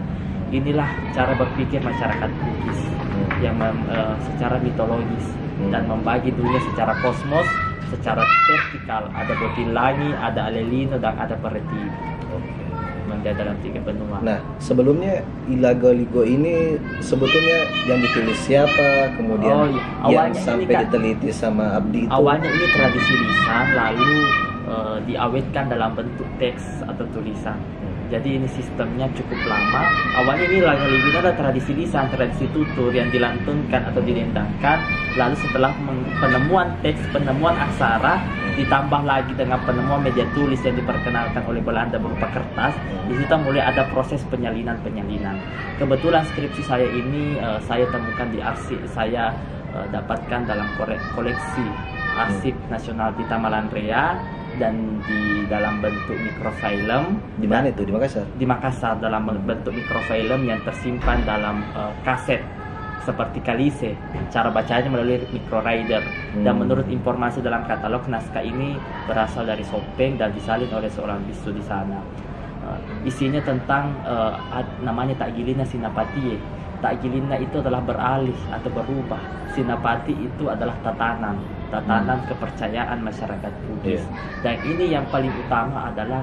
Inilah 0.55 0.89
cara 1.11 1.35
berpikir 1.35 1.83
masyarakat 1.83 2.31
Bugis 2.39 2.81
yang 3.43 3.59
mem- 3.59 3.89
eh, 3.91 4.15
secara 4.31 4.63
mitologis 4.63 5.27
dan 5.75 5.91
membagi 5.91 6.31
dunia 6.33 6.61
secara 6.71 6.95
kosmos, 7.03 7.49
secara 7.91 8.23
vertikal. 8.47 9.11
Ada 9.13 9.33
bodi 9.37 9.65
langit, 9.75 10.15
ada 10.23 10.49
alelino 10.49 10.97
dan 11.03 11.19
ada 11.19 11.35
pertiwi. 11.37 11.91
Menjadi 13.23 13.39
dalam 13.39 13.57
tiga 13.63 13.81
benua. 13.87 14.19
Nah, 14.19 14.39
sebelumnya 14.59 15.23
Ilagaligo 15.47 16.27
ini 16.27 16.75
sebetulnya 16.99 17.71
yang 17.87 18.03
ditulis 18.03 18.35
siapa, 18.43 19.15
kemudian 19.15 19.55
Oh, 19.55 19.67
iya. 19.71 19.79
yang 20.11 20.27
Awalnya 20.35 20.43
sampai 20.43 20.75
Kak. 20.75 20.81
diteliti 20.91 21.31
sama 21.31 21.79
Abdi 21.79 22.03
itu. 22.03 22.11
Awalnya 22.11 22.51
ini 22.51 22.67
tradisi 22.75 23.15
lisan, 23.15 23.67
lalu 23.79 24.13
eh, 24.63 24.97
diawetkan 25.07 25.65
dalam 25.71 25.91
bentuk 25.95 26.27
teks 26.43 26.83
atau 26.83 27.07
tulisan. 27.15 27.55
Hmm. 27.55 27.91
Jadi 28.11 28.43
ini 28.43 28.49
sistemnya 28.51 29.07
cukup 29.15 29.39
lama. 29.47 29.87
Awalnya 30.19 30.45
ini 30.51 30.59
lagu-lagu 30.61 30.99
ini 30.99 31.11
adalah 31.15 31.33
tradisi 31.33 31.73
lisan, 31.73 32.11
tradisi 32.11 32.45
tutur 32.51 32.91
yang 32.91 33.07
dilantunkan 33.09 33.89
atau 33.89 34.01
didendangkan. 34.03 34.79
Lalu 35.15 35.37
setelah 35.39 35.71
penemuan 36.19 36.75
teks, 36.83 37.01
penemuan 37.09 37.55
aksara, 37.57 38.19
ditambah 38.55 39.03
lagi 39.03 39.33
dengan 39.33 39.61
penemuan 39.65 40.05
media 40.05 40.29
tulis 40.37 40.61
yang 40.63 40.77
diperkenalkan 40.77 41.43
oleh 41.49 41.63
Belanda 41.65 41.97
berupa 41.97 42.29
kertas, 42.31 42.77
di 43.09 43.15
situ 43.17 43.35
mulai 43.41 43.65
ada 43.65 43.89
proses 43.91 44.21
penyalinan-penyalinan. 44.29 45.37
Kebetulan 45.81 46.23
skripsi 46.29 46.63
saya 46.63 46.87
ini 46.87 47.37
eh, 47.41 47.59
saya 47.65 47.89
temukan 47.89 48.29
di 48.29 48.39
arsip 48.39 48.81
saya 48.93 49.33
eh, 49.73 49.87
dapatkan 49.91 50.47
dalam 50.47 50.69
koleksi 51.17 51.67
arsip 52.13 52.53
nasional 52.69 53.17
di 53.17 53.25
Tamalan 53.25 53.73
Rea 53.73 54.21
dan 54.61 55.01
di 55.09 55.49
dalam 55.49 55.81
bentuk 55.81 56.13
mikrofilm 56.13 57.17
Di 57.41 57.49
mana 57.49 57.73
itu? 57.73 57.89
Di 57.89 57.93
Makassar. 57.93 58.25
di 58.37 58.45
Makassar 58.45 59.01
dalam 59.01 59.25
bentuk 59.49 59.73
mikrofilm 59.73 60.45
yang 60.45 60.61
tersimpan 60.61 61.25
dalam 61.25 61.65
eh, 61.73 61.93
kaset 62.05 62.45
seperti 63.03 63.43
Kalise. 63.43 63.99
Cara 64.31 64.49
bacanya 64.49 64.89
melalui 64.89 65.23
microrider 65.29 66.03
dan 66.43 66.55
Hmm. 66.55 66.63
menurut 66.63 66.87
informasi 66.87 67.43
dalam 67.43 67.67
katalog 67.67 68.07
naskah 68.07 68.43
ini 68.43 68.79
berasal 69.05 69.45
dari 69.45 69.67
Sopeng 69.67 70.17
dan 70.17 70.31
disalin 70.33 70.71
oleh 70.71 70.89
seorang 70.89 71.19
bisu 71.27 71.51
di 71.51 71.63
sana. 71.63 71.99
Eh, 72.63 73.11
isinya 73.11 73.43
tentang 73.43 73.91
ad- 74.55 74.79
namanya 74.81 75.19
Takgilina 75.19 75.67
Sinapati. 75.67 76.39
Takgilina 76.79 77.39
itu 77.39 77.59
adalah 77.59 77.83
beralih 77.83 78.39
atau 78.51 78.71
berubah. 78.71 79.19
Sinapati 79.55 80.15
itu 80.15 80.47
adalah 80.51 80.75
tatanan, 80.83 81.39
tatanan 81.71 82.19
kepercayaan 82.27 82.99
masyarakat 83.03 83.53
Bugis. 83.67 84.03
Iya. 84.03 84.03
Dan 84.43 84.57
ini 84.67 84.85
yang 84.91 85.07
paling 85.11 85.31
utama 85.31 85.91
adalah 85.91 86.23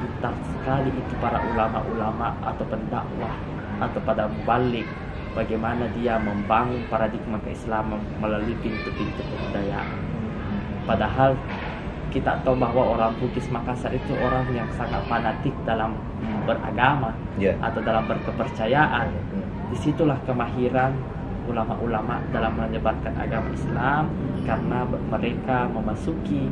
pintar 0.00 0.34
sekali 0.46 0.90
itu 0.90 1.14
para 1.20 1.38
ulama-ulama 1.42 2.32
atau 2.42 2.64
pendakwah 2.66 3.34
atau 3.80 4.00
pada 4.02 4.24
balik 4.48 4.86
bagaimana 5.32 5.86
dia 5.94 6.16
membangun 6.16 6.82
paradigma 6.86 7.38
keislaman 7.40 8.00
melalui 8.18 8.54
pintu-pintu 8.58 9.22
kebudayaan. 9.22 9.98
Padahal 10.84 11.36
kita 12.10 12.42
tahu 12.42 12.58
bahwa 12.58 12.98
orang 12.98 13.14
Bugis 13.22 13.46
Makassar 13.46 13.94
itu 13.94 14.10
orang 14.18 14.42
yang 14.50 14.66
sangat 14.74 14.98
fanatik 15.06 15.54
dalam 15.62 15.94
beragama 16.42 17.14
Ya. 17.38 17.54
atau 17.62 17.78
dalam 17.80 18.02
berkepercayaan. 18.04 19.14
Di 19.70 19.76
situlah 19.78 20.18
kemahiran 20.26 20.90
ulama-ulama 21.46 22.18
dalam 22.30 22.58
menyebarkan 22.58 23.14
agama 23.14 23.54
Islam 23.54 24.10
karena 24.42 24.82
mereka 24.86 25.70
memasuki 25.70 26.50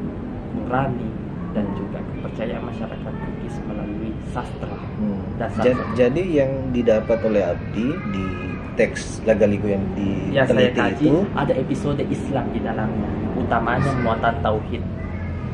nurani 0.54 1.10
dan 1.50 1.66
juga 1.74 1.98
kepercayaan 1.98 2.62
masyarakat 2.62 3.12
Bugis 3.18 3.56
melalui 3.66 4.14
sastra. 4.30 4.70
Hmm. 4.70 5.18
Ja- 5.34 5.50
sastra. 5.50 5.82
jadi 5.98 6.22
yang 6.22 6.52
didapat 6.70 7.18
oleh 7.26 7.42
Abdi 7.42 7.88
di 8.14 8.26
teks 8.78 9.26
Lagaligo 9.26 9.66
yang 9.66 9.82
Ya 10.30 10.46
diteliti 10.46 10.78
kaji 10.78 11.06
itu 11.10 11.18
ada 11.34 11.52
episode 11.58 12.02
Islam 12.06 12.46
di 12.54 12.62
dalamnya, 12.62 13.10
utamanya 13.34 13.90
muatan 14.00 14.38
tauhid. 14.38 14.82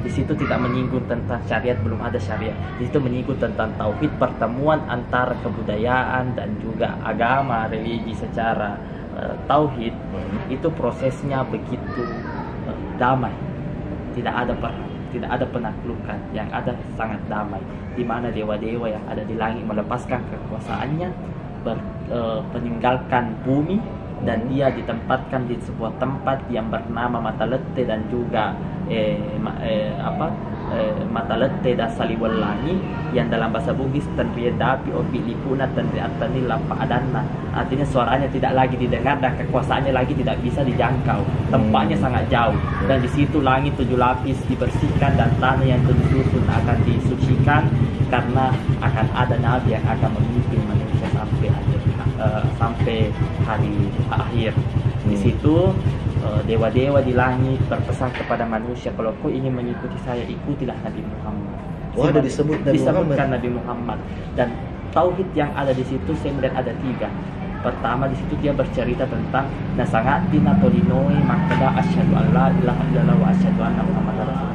Di 0.05 0.13
situ 0.13 0.37
tidak 0.37 0.61
menyinggung 0.61 1.09
tentang 1.09 1.41
syariat, 1.49 1.81
belum 1.81 1.97
ada 1.97 2.21
syariat. 2.21 2.53
Di 2.77 2.85
situ 2.85 3.01
menyinggung 3.01 3.41
tentang 3.41 3.73
tauhid, 3.81 4.13
pertemuan 4.21 4.85
antara 4.85 5.33
kebudayaan 5.41 6.37
dan 6.37 6.53
juga 6.61 7.01
agama, 7.01 7.65
religi 7.73 8.13
secara 8.13 8.77
eh, 9.17 9.33
tauhid. 9.49 9.97
Hmm. 9.97 10.53
Itu 10.53 10.69
prosesnya 10.77 11.41
begitu 11.49 12.05
eh, 12.69 12.79
damai. 13.01 13.33
Tidak 14.13 14.31
ada 14.31 14.53
perang, 14.53 14.93
tidak 15.09 15.31
ada 15.41 15.47
penaklukan, 15.49 16.19
yang 16.37 16.53
ada 16.53 16.77
sangat 17.01 17.25
damai. 17.25 17.65
Di 17.97 18.05
mana 18.05 18.29
dewa-dewa 18.29 18.93
yang 18.93 19.05
ada 19.09 19.25
di 19.25 19.35
langit 19.41 19.65
melepaskan 19.65 20.21
kekuasaannya, 20.29 21.34
ber, 21.65 21.81
eh, 22.13 22.41
meninggalkan 22.53 23.35
bumi 23.43 23.81
dan 24.25 24.49
dia 24.49 24.73
ditempatkan 24.73 25.45
di 25.51 25.59
sebuah 25.61 26.01
tempat 26.01 26.49
yang 26.49 26.73
bernama 26.73 27.21
Matalete 27.21 27.85
dan 27.85 28.09
juga 28.09 28.57
eh, 28.89 29.21
ma- 29.37 29.61
eh, 29.61 29.93
apa 30.01 30.33
eh, 30.73 30.97
Matalete 31.13 31.77
dan 31.77 31.93
Saliwelangi 31.93 32.81
yang 33.13 33.29
dalam 33.29 33.53
bahasa 33.53 33.77
Bugis 33.77 34.05
tanri 34.17 34.49
dapi 34.49 34.97
opi 34.97 35.19
lipuna 35.21 35.69
tanri 35.77 36.01
atani 36.01 36.41
lapa 36.49 36.73
adana 36.81 37.21
artinya 37.53 37.85
suaranya 37.85 38.29
tidak 38.33 38.53
lagi 38.57 38.77
didengar 38.81 39.21
dan 39.21 39.37
kekuasaannya 39.37 39.93
lagi 39.93 40.17
tidak 40.17 40.41
bisa 40.41 40.65
dijangkau. 40.65 41.21
Tempatnya 41.53 41.97
Hmm. 42.01 42.05
sangat 42.09 42.25
jauh. 42.33 42.57
Dan 42.89 42.99
di 43.05 43.11
situ 43.13 43.39
langit 43.45 43.77
tujuh 43.77 44.01
lapis 44.01 44.41
dibersihkan 44.49 45.21
dan 45.21 45.31
tanah 45.39 45.63
yang 45.69 45.81
tujuh 45.85 46.25
susun 46.25 46.45
akan 46.49 46.79
disucikan 46.89 47.63
karena 48.09 48.51
akan 48.81 49.07
ada 49.13 49.37
nabi 49.39 49.77
yang 49.77 49.85
akan 49.85 50.11
memimpin 50.17 50.61
manusia 50.65 50.84
eh, 52.25 52.43
sampai 52.57 53.13
hari 53.45 53.77
akhir 54.09 54.53
di 55.05 55.15
Hmm. 55.15 55.21
situ 55.21 55.57
eh, 56.25 56.41
dewa-dewa 56.49 57.05
di 57.05 57.13
langit 57.13 57.61
berpesan 57.69 58.09
kepada 58.17 58.49
manusia 58.49 58.89
kalau 58.97 59.13
kau 59.21 59.29
ingin 59.29 59.53
mengikuti 59.53 59.97
saya 60.03 60.25
ikutilah 60.25 60.77
Nabi 60.81 61.05
Muhammad. 61.05 61.57
Wah, 61.95 62.11
ada 62.11 62.21
disebut 62.25 62.59
Nabi 62.65 62.75
disebutkan 62.75 63.07
Muhammad. 63.07 63.31
Nabi 63.39 63.49
Muhammad 63.55 63.99
dan 64.35 64.49
tauhid 64.91 65.29
yang 65.37 65.51
ada 65.55 65.71
di 65.71 65.85
situ 65.85 66.11
saya 66.19 66.33
melihat 66.35 66.65
ada 66.65 66.73
tiga. 66.81 67.09
Pertama 67.65 68.05
di 68.13 68.17
situ 68.21 68.35
dia 68.45 68.53
bercerita 68.53 69.09
tentang 69.09 69.49
nasangati 69.73 70.37
natolinoi 70.37 71.17
makada 71.25 71.73
asyhadu 71.81 72.13
an 72.13 72.27
la 72.37 72.47
ilaha 72.53 72.83
illallah 72.93 73.17
wa 73.17 73.29
asyhadu 73.33 73.61
anna 73.65 73.81
muhammadar 73.81 74.25
rasulullah. 74.29 74.54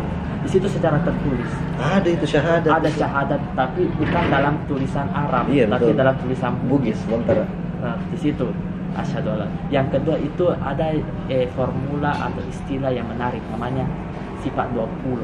Di 0.49 0.57
situ 0.57 0.65
secara 0.65 0.97
tertulis 1.05 1.45
Ada 1.77 2.09
itu 2.09 2.25
syahadat. 2.25 2.73
ada 2.73 2.89
syahadat 2.89 3.37
tapi 3.53 3.85
bukan 4.01 4.23
dalam 4.33 4.57
tulisan 4.65 5.05
Arab 5.13 5.45
Iya, 5.45 5.69
tapi 5.69 5.93
betul. 5.93 6.01
dalam 6.01 6.15
tulisan 6.17 6.53
Bugis, 6.65 6.97
lontar. 7.05 7.45
Nah, 7.85 7.93
di 8.09 8.17
situ 8.17 8.49
asyhadu. 8.97 9.45
Yang 9.69 9.87
kedua 9.93 10.17
itu 10.17 10.49
ada 10.49 10.89
eh, 11.29 11.45
formula 11.53 12.17
atau 12.17 12.41
istilah 12.49 12.89
yang 12.89 13.05
menarik 13.05 13.45
namanya 13.53 13.85
sifat 14.41 14.73
20. 14.73 15.21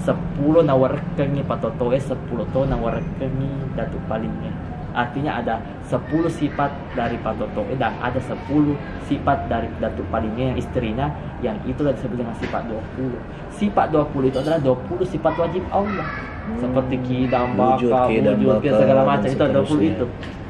10 0.00 0.16
nawarekengi 0.64 1.44
patotoe 1.44 2.00
10 2.00 2.16
to 2.48 2.60
nawarekengi 2.64 3.52
datu 3.76 4.00
palingnya. 4.08 4.48
Artinya 4.96 5.40
ada 5.40 5.54
10 5.88 6.00
sifat 6.28 6.70
dari 6.96 7.16
patotoe 7.20 7.76
dan 7.76 7.96
ada 8.00 8.20
10 8.20 8.76
sifat 9.08 9.48
dari 9.48 9.68
datu 9.80 10.04
palingnya 10.08 10.52
yang 10.54 10.58
istrinya 10.58 11.06
yang 11.44 11.56
itu 11.64 11.80
disebut 11.80 12.16
dengan 12.18 12.34
sifat 12.36 12.66
20. 12.98 13.18
Sifat 13.52 13.92
20 13.92 14.30
itu 14.32 14.38
adalah 14.40 14.60
20 14.60 15.04
sifat 15.04 15.32
wajib 15.36 15.64
Allah. 15.72 16.08
Seperti 16.48 16.96
kidam, 17.04 17.60
baka, 17.60 18.08
wujud, 18.08 18.72
segala 18.72 19.04
macam 19.04 19.28
itu 19.28 19.42
ada 19.44 19.60
20 19.60 19.68
seterusnya. 19.68 19.92
itu. 19.92 20.06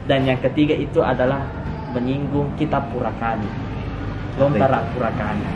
Dan 0.07 0.21
yang 0.25 0.39
ketiga 0.39 0.75
itu 0.79 1.01
adalah 1.03 1.43
menyinggung 1.93 2.55
kitab 2.55 2.87
Purakani. 2.95 3.51
Lontara 4.39 4.87
Purakani. 4.95 5.47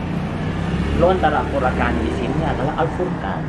Lontara 0.99 1.41
Purakani 1.47 1.99
di 2.03 2.13
sini 2.19 2.43
adalah 2.43 2.83
Al-Furqan. 2.83 3.41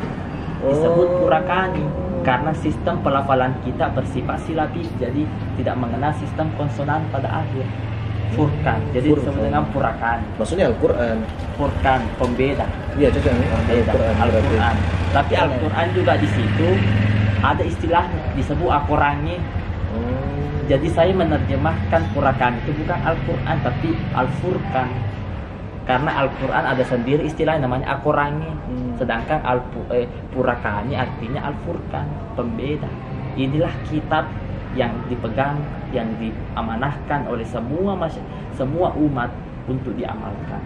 Disebut 0.65 1.09
Oh. 1.11 1.19
Purakani 1.27 2.04
karena 2.25 2.51
sistem 2.57 2.99
pelafalan 3.05 3.53
kita 3.63 3.93
bersifat 3.93 4.41
silabis 4.49 4.89
jadi 4.97 5.29
tidak 5.61 5.77
mengenal 5.77 6.11
sistem 6.17 6.49
konsonan 6.57 7.05
pada 7.13 7.45
akhir. 7.45 7.69
Furqan. 8.35 8.83
Jadi 8.91 9.15
disebut 9.15 9.47
dengan 9.47 9.63
Purakani. 9.71 10.27
Maksudnya 10.43 10.67
Al-Qur'an. 10.67 11.23
Furqan 11.55 12.03
pembeda. 12.19 12.67
Iya, 12.99 13.07
nih. 13.15 13.47
Pembeda 13.47 13.93
Al-Qur'an. 14.19 14.77
Tapi. 15.15 15.33
Al-Quran 15.39 15.87
juga 15.95 16.19
di 16.19 16.27
situ 16.35 16.69
ada 17.45 17.63
istilahnya 17.63 18.19
disebut 18.35 18.67
akorangi 18.73 19.39
Oh. 19.95 20.67
jadi 20.67 20.91
saya 20.91 21.13
menerjemahkan 21.15 22.03
Purakan 22.11 22.59
itu 22.67 22.75
bukan 22.83 22.99
Al-Quran 22.99 23.57
tapi 23.63 23.95
Al-Furqan. 24.11 24.89
Karena 25.85 26.25
Al-Quran 26.25 26.65
ada 26.65 26.81
sendiri 26.81 27.29
istilah 27.29 27.61
namanya 27.61 28.01
Akorangi. 28.01 28.49
Hmm. 28.49 28.97
Sedangkan 28.97 29.45
al 29.45 29.61
eh, 29.93 30.09
Purakani 30.33 30.97
artinya 30.97 31.45
Al-Furqan, 31.53 32.09
pembeda. 32.33 32.89
Inilah 33.37 33.73
kitab 33.85 34.25
yang 34.73 34.91
dipegang, 35.07 35.61
yang 35.93 36.09
diamanahkan 36.17 37.29
oleh 37.29 37.45
semua 37.45 37.95
semua 38.57 38.97
umat 38.97 39.31
untuk 39.69 39.93
diamalkan. 39.95 40.63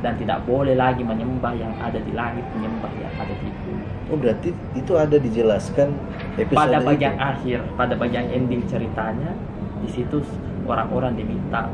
Dan 0.00 0.20
tidak 0.20 0.44
boleh 0.44 0.76
lagi 0.76 1.00
menyembah 1.00 1.56
yang 1.56 1.72
ada 1.80 1.96
di 1.96 2.12
langit, 2.12 2.44
menyembah 2.56 2.92
yang 3.00 3.12
ada 3.16 3.34
di 3.40 3.48
bumi. 3.48 3.84
Oh, 4.12 4.20
berarti 4.20 4.52
itu 4.76 4.92
ada 5.00 5.16
dijelaskan 5.16 5.96
episode 6.36 6.60
pada 6.60 6.76
itu. 6.76 6.88
bagian 6.92 7.16
akhir, 7.16 7.58
pada 7.72 7.96
bagian 7.96 8.28
ending 8.28 8.60
ceritanya, 8.68 9.32
di 9.80 9.88
situ 9.88 10.20
orang-orang 10.68 11.16
diminta 11.16 11.72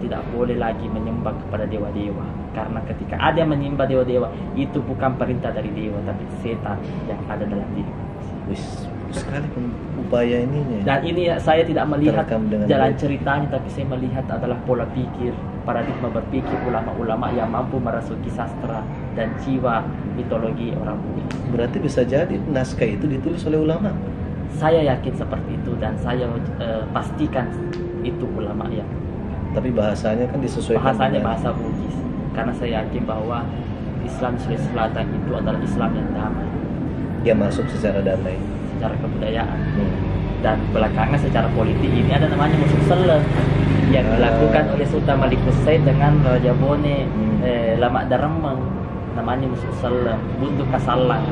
tidak 0.00 0.24
boleh 0.32 0.56
lagi 0.56 0.88
menyembah 0.88 1.36
kepada 1.46 1.64
dewa-dewa. 1.68 2.26
Karena 2.56 2.80
ketika 2.88 3.16
ada 3.20 3.38
yang 3.44 3.52
menyembah 3.52 3.86
dewa-dewa, 3.86 4.28
itu 4.56 4.80
bukan 4.82 5.14
perintah 5.20 5.52
dari 5.54 5.70
dewa, 5.70 6.00
tapi 6.02 6.24
setan 6.42 6.80
yang 7.06 7.20
ada 7.28 7.44
dalam 7.46 7.68
diri. 7.76 7.92
Wis, 8.50 8.90
sekali 9.14 9.46
upaya 10.00 10.42
ininya. 10.42 10.82
Dan 10.82 11.00
ini 11.06 11.30
ya, 11.30 11.36
saya 11.38 11.62
tidak 11.62 11.86
melihat 11.86 12.26
jalan 12.66 12.92
ceritanya, 12.98 13.46
tapi 13.46 13.68
saya 13.70 13.86
melihat 13.86 14.24
adalah 14.26 14.58
pola 14.66 14.86
pikir, 14.90 15.30
paradigma 15.62 16.08
berpikir 16.10 16.58
ulama-ulama 16.66 17.30
yang 17.30 17.52
mampu 17.52 17.78
merasuki 17.78 18.32
sastra 18.32 18.82
dan 19.14 19.30
jiwa 19.44 19.86
mitologi 20.18 20.74
orang 20.74 20.98
Bugis. 20.98 21.28
Berarti 21.52 21.78
bisa 21.78 22.02
jadi 22.02 22.34
naskah 22.50 22.88
itu 22.88 23.06
ditulis 23.06 23.44
oleh 23.46 23.60
ulama. 23.62 23.94
Saya 24.58 24.82
yakin 24.82 25.14
seperti 25.14 25.54
itu 25.54 25.78
dan 25.78 25.94
saya 26.02 26.26
eh, 26.58 26.82
pastikan 26.90 27.46
itu 28.02 28.26
ulama 28.34 28.66
yang 28.72 28.88
Tapi 29.50 29.68
bahasanya 29.70 30.24
kan 30.26 30.38
disesuaikan 30.38 30.82
bahasanya 30.84 31.10
dengan- 31.16 31.26
bahasa 31.28 31.48
Bugis 31.50 31.96
karena 32.30 32.52
saya 32.54 32.70
yakin 32.80 33.02
bahwa 33.02 33.42
Islam 34.00 34.32
Sulawesi 34.38 34.66
Selatan 34.66 35.06
itu 35.10 35.30
adalah 35.32 35.60
Islam 35.60 35.90
yang 35.92 36.08
damai 36.12 36.48
dia 37.20 37.34
masuk 37.34 37.66
secara 37.68 38.00
damai. 38.00 38.38
secara 38.70 38.96
kebudayaan 38.96 39.60
Hmm. 39.76 39.92
dan 40.40 40.56
belakangan 40.72 41.20
secara 41.20 41.44
politik 41.52 41.84
ini 41.86 42.08
ada 42.08 42.24
namanya 42.24 42.56
musuh 42.56 42.80
sele 42.88 43.20
yang 43.90 44.08
Ah. 44.08 44.16
dilakukan 44.16 44.72
oleh 44.72 44.86
Sultan 44.88 45.20
Malik 45.20 45.36
Hussein 45.44 45.84
dengan 45.84 46.16
Raja 46.24 46.56
Bone 46.56 47.04
Hmm. 47.04 47.44
eh, 47.44 47.76
Lama 47.76 48.08
Daremeng 48.08 48.56
namanya 49.12 49.44
musuh 49.44 49.68
sele 49.76 50.16
Buntu 50.40 50.64
Kasalang 50.72 51.22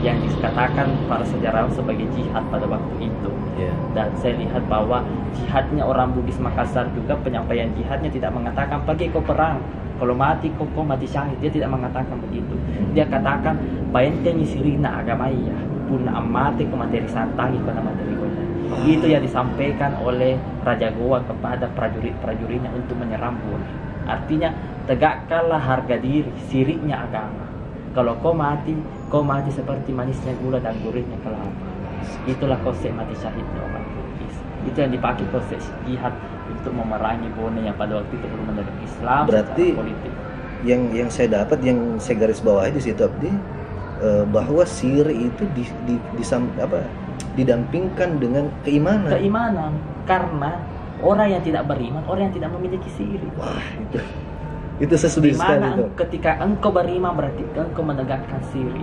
yang 0.00 0.16
dikatakan 0.24 0.88
para 1.04 1.24
sejarawan 1.24 1.68
sebagai 1.72 2.08
jihad 2.16 2.40
pada 2.48 2.64
waktu 2.64 3.12
itu. 3.12 3.30
Ya. 3.54 3.70
dan 3.94 4.10
saya 4.18 4.34
lihat 4.34 4.66
bahwa 4.66 4.98
jihadnya 5.30 5.86
orang 5.86 6.10
Bugis 6.10 6.42
Makassar 6.42 6.90
juga 6.90 7.14
penyampaian 7.22 7.70
jihadnya 7.78 8.10
tidak 8.10 8.34
mengatakan 8.34 8.82
pergi 8.82 9.12
kau 9.14 9.22
perang. 9.22 9.62
Kalau 9.94 10.10
mati 10.10 10.50
kau, 10.58 10.66
kau 10.74 10.82
mati 10.82 11.06
syahid. 11.06 11.38
Dia 11.38 11.54
tidak 11.54 11.70
mengatakan 11.70 12.18
begitu. 12.18 12.58
Dia 12.90 13.06
katakan 13.06 13.54
bayangkan 13.94 14.42
sirina 14.42 14.98
agama 14.98 15.30
iya. 15.30 15.54
Pun 15.86 16.02
amate 16.10 16.66
kau 16.66 16.74
materi 16.74 17.06
santangi 17.06 17.62
kau 17.62 17.70
materi 17.70 18.12
kau 18.18 18.26
itu 18.82 19.06
yang 19.06 19.22
disampaikan 19.22 19.94
oleh 20.02 20.34
Raja 20.66 20.90
Goa 20.92 21.22
kepada 21.22 21.68
prajurit-prajuritnya 21.72 22.72
untuk 22.74 22.98
menyerang 22.98 23.36
artinya 24.04 24.52
tegakkanlah 24.84 25.60
harga 25.60 25.96
diri 25.96 26.28
siriknya 26.48 27.04
agama 27.08 27.43
kalau 27.94 28.12
kau 28.20 28.34
mati 28.34 28.74
kau 29.08 29.22
mati 29.22 29.48
seperti 29.48 29.90
manisnya 29.90 30.34
gula 30.42 30.58
dan 30.58 30.74
gurihnya 30.82 31.16
kelapa. 31.22 31.66
Itulah 32.26 32.58
konsep 32.60 32.92
mati 32.92 33.14
syahidnya 33.16 33.60
orang 33.62 33.84
Bugis 33.94 34.34
itu 34.64 34.76
yang 34.76 34.92
dipakai 34.92 35.24
konsep 35.30 35.56
jihad 35.84 36.12
untuk 36.50 36.72
memerangi 36.74 37.28
Bone 37.32 37.60
yang 37.62 37.76
pada 37.76 38.00
waktu 38.00 38.12
itu 38.12 38.26
belum 38.28 38.46
menerima 38.52 38.80
Islam 38.82 39.22
Berarti- 39.24 39.72
politik. 39.72 40.12
Yang 40.64 40.80
yang 40.96 41.08
saya 41.08 41.28
dapat, 41.44 41.58
yang 41.60 41.78
saya 42.00 42.16
garis 42.18 42.40
bawahi 42.40 42.72
di 42.72 42.80
situ 42.80 42.96
Abdi, 42.98 43.28
eh, 44.00 44.24
bahwa 44.24 44.64
siri 44.64 45.28
itu 45.28 45.44
di, 45.52 45.64
di, 45.84 45.94
disam- 46.16 46.48
apa, 46.56 46.80
didampingkan 47.36 48.16
dengan 48.16 48.48
keimanan. 48.64 49.12
keimanan 49.12 49.72
karena 50.04 50.56
orang 51.04 51.36
yang 51.36 51.42
tidak 51.44 51.68
beriman 51.68 52.00
orang 52.08 52.28
yang 52.30 52.34
tidak 52.34 52.50
memiliki 52.56 52.88
siri 52.96 53.28
Wah, 53.36 53.60
itu 53.76 54.00
itu 54.82 54.94
di 55.22 55.30
sekali 55.38 55.66
itu. 55.70 55.84
ketika 55.94 56.30
engkau 56.42 56.70
beriman 56.70 57.14
berarti 57.14 57.42
engkau 57.54 57.82
menegakkan 57.82 58.40
siri. 58.50 58.82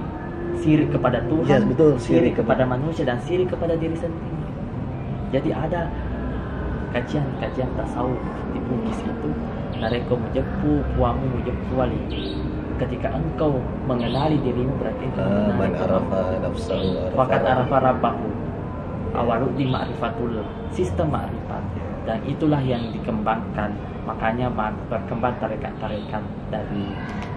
Siri 0.61 0.85
kepada 0.87 1.19
Tuhan 1.25 1.47
Ya, 1.47 1.57
betul, 1.63 1.97
siri, 1.97 2.15
siri 2.27 2.29
kepada 2.35 2.63
manusia 2.63 3.03
dan 3.03 3.17
siri 3.23 3.43
kepada 3.43 3.73
diri 3.75 3.97
sendiri. 3.97 4.39
Jadi 5.31 5.49
ada 5.49 5.89
kajian-kajian 6.91 7.69
tasawuf 7.75 8.19
di 8.51 8.59
Bugis 8.67 8.99
itu. 8.99 9.29
Mereka 9.79 10.11
mujepu 10.11 10.83
puamu 10.93 11.23
mujepu 11.33 11.71
wali. 11.73 11.97
Ketika 12.77 13.13
engkau 13.13 13.57
mengenali 13.87 14.37
dirimu 14.41 14.73
berarti 14.77 15.05
engkau 15.07 15.23
Ah, 15.23 15.55
mengenali 15.55 15.75
arafa 15.81 16.19
nafsahu 16.41 16.87
arafa 17.09 17.23
rabbahu. 17.25 17.47
arafa 17.47 17.77
rabbahu 17.79 18.27
awalu 19.11 19.47
di 19.55 19.65
ma'rifatul 19.67 20.33
sistem 20.71 21.11
ma'rifat 21.11 21.63
dan 22.05 22.17
itulah 22.25 22.61
yang 22.61 22.81
dikembangkan 22.93 23.73
makanya 24.03 24.49
ma- 24.49 24.73
berkembang 24.89 25.37
tarekat-tarekat 25.37 26.23
dari 26.49 26.85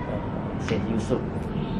eh, 0.08 0.22
Syekh 0.64 0.82
Yusuf 0.88 1.20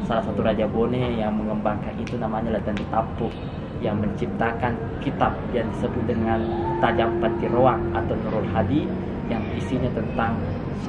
salah 0.05 0.21
satu 0.21 0.45
Raja 0.45 0.69
Bone 0.69 1.17
yang 1.17 1.33
mengembangkan 1.33 1.97
itu 1.97 2.15
namanya 2.21 2.61
Latan 2.61 2.77
Tapuk 2.93 3.33
yang 3.81 3.97
menciptakan 3.99 4.77
kitab 5.01 5.33
yang 5.51 5.67
disebut 5.75 6.03
dengan 6.07 6.39
Tajam 6.79 7.17
Patiroang 7.19 7.81
atau 7.91 8.13
Nurul 8.13 8.47
Hadi 8.53 8.85
yang 9.27 9.41
isinya 9.57 9.89
tentang 9.93 10.37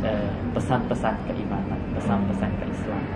eh, 0.05 0.31
pesan-pesan 0.53 1.17
keimanan, 1.25 1.81
pesan-pesan 1.97 2.51
keislaman. 2.61 3.09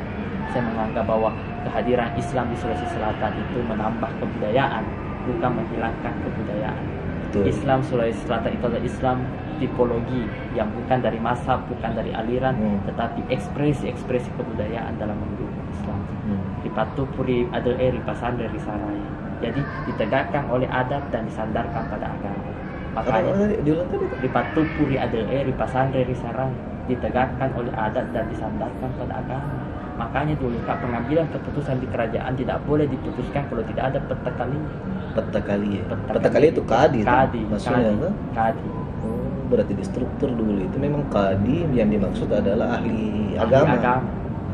Saya 0.50 0.66
menganggap 0.66 1.04
bahwa 1.06 1.30
kehadiran 1.68 2.10
Islam 2.18 2.50
di 2.50 2.56
Sulawesi 2.58 2.88
Selatan 2.90 3.32
itu 3.38 3.58
menambah 3.62 4.10
kebudayaan, 4.18 4.82
bukan 5.28 5.50
menghilangkan 5.62 6.14
kebudayaan. 6.26 6.99
Betul. 7.30 7.46
Islam 7.46 7.78
Sulawesi 7.86 8.26
Selatan 8.26 8.58
itu 8.58 8.64
adalah 8.66 8.82
Islam 8.82 9.16
tipologi 9.62 10.26
yang 10.58 10.66
bukan 10.74 10.98
dari 10.98 11.22
masa, 11.22 11.62
bukan 11.62 11.94
dari 11.94 12.10
aliran, 12.10 12.58
Hmm. 12.58 12.82
tetapi 12.90 13.22
ekspresi-ekspresi 13.30 14.34
kebudayaan 14.34 14.98
dalam 14.98 15.14
mendukung 15.14 15.62
Islam. 15.70 16.02
Hmm. 16.26 17.06
Puri 17.14 17.46
adel 17.54 17.78
eri 17.78 18.02
pasan 18.02 18.34
dari 18.34 18.58
saraya. 18.58 19.06
Jadi 19.38 19.62
ditegakkan 19.86 20.50
oleh 20.50 20.66
adat 20.66 21.06
dan 21.14 21.22
disandarkan 21.24 21.86
pada 21.86 22.10
agama. 22.10 22.50
makanya 22.90 23.30
Apa 23.30 23.46
tadi? 23.46 23.62
diulang 23.62 23.86
tadi 23.86 24.06
ripat 24.18 24.46
tupuri 24.50 24.98
ada 24.98 25.18
eh 25.30 25.46
ripat 25.46 25.68
sandre 25.70 26.02
risarang 26.02 26.50
ditegakkan 26.90 27.54
oleh 27.54 27.70
adat 27.70 28.02
dan 28.10 28.26
disandarkan 28.26 28.90
pada 28.98 29.14
agama 29.22 29.62
makanya 29.94 30.34
dulu 30.42 30.58
kak 30.66 30.82
pengambilan 30.82 31.22
keputusan 31.30 31.78
di 31.78 31.86
kerajaan 31.86 32.34
tidak 32.34 32.58
boleh 32.66 32.90
diputuskan 32.90 33.46
kalau 33.46 33.62
tidak 33.62 33.94
ada 33.94 33.98
peta 34.10 34.30
kali 34.34 34.58
peta 34.58 34.99
kali 35.42 35.68
ya? 35.78 35.82
Peta 35.90 36.12
peta 36.14 36.28
kali 36.30 36.46
itu 36.50 36.62
kadi 36.64 36.98
kadi 37.02 37.40
maksudnya 37.50 37.90
kadi, 37.90 37.96
apa? 37.98 38.08
Kadi. 38.34 38.68
oh 39.04 39.30
berarti 39.50 39.72
di 39.74 39.84
struktur 39.84 40.30
dulu 40.30 40.62
itu. 40.62 40.76
Memang 40.78 41.02
kadi 41.10 41.66
yang 41.74 41.90
dimaksud 41.90 42.30
adalah 42.30 42.78
ahli 42.78 43.34
Ahli 43.34 43.56
agama, 43.56 43.98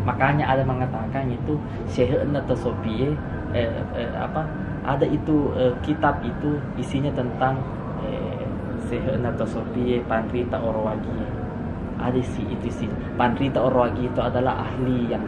makanya 0.07 0.45
ada 0.47 0.62
mengatakan 0.62 1.29
itu 1.29 1.59
syehna 1.90 2.38
tasopie 2.47 3.12
eh, 3.53 3.71
eh, 3.99 4.11
apa 4.14 4.47
ada 4.87 5.03
itu 5.03 5.51
eh, 5.59 5.75
kitab 5.83 6.23
itu 6.23 6.62
isinya 6.79 7.11
tentang 7.12 7.59
eh, 8.07 8.47
syehna 8.87 9.35
tasopie 9.35 9.99
panrita 10.07 10.62
orowagi 10.62 11.11
ada 11.99 12.21
si 12.23 12.47
itu 12.47 12.69
sih 12.71 12.88
panrita 13.19 13.59
orowagi 13.59 14.07
itu 14.07 14.21
adalah 14.23 14.62
ahli 14.62 15.11
yang 15.11 15.25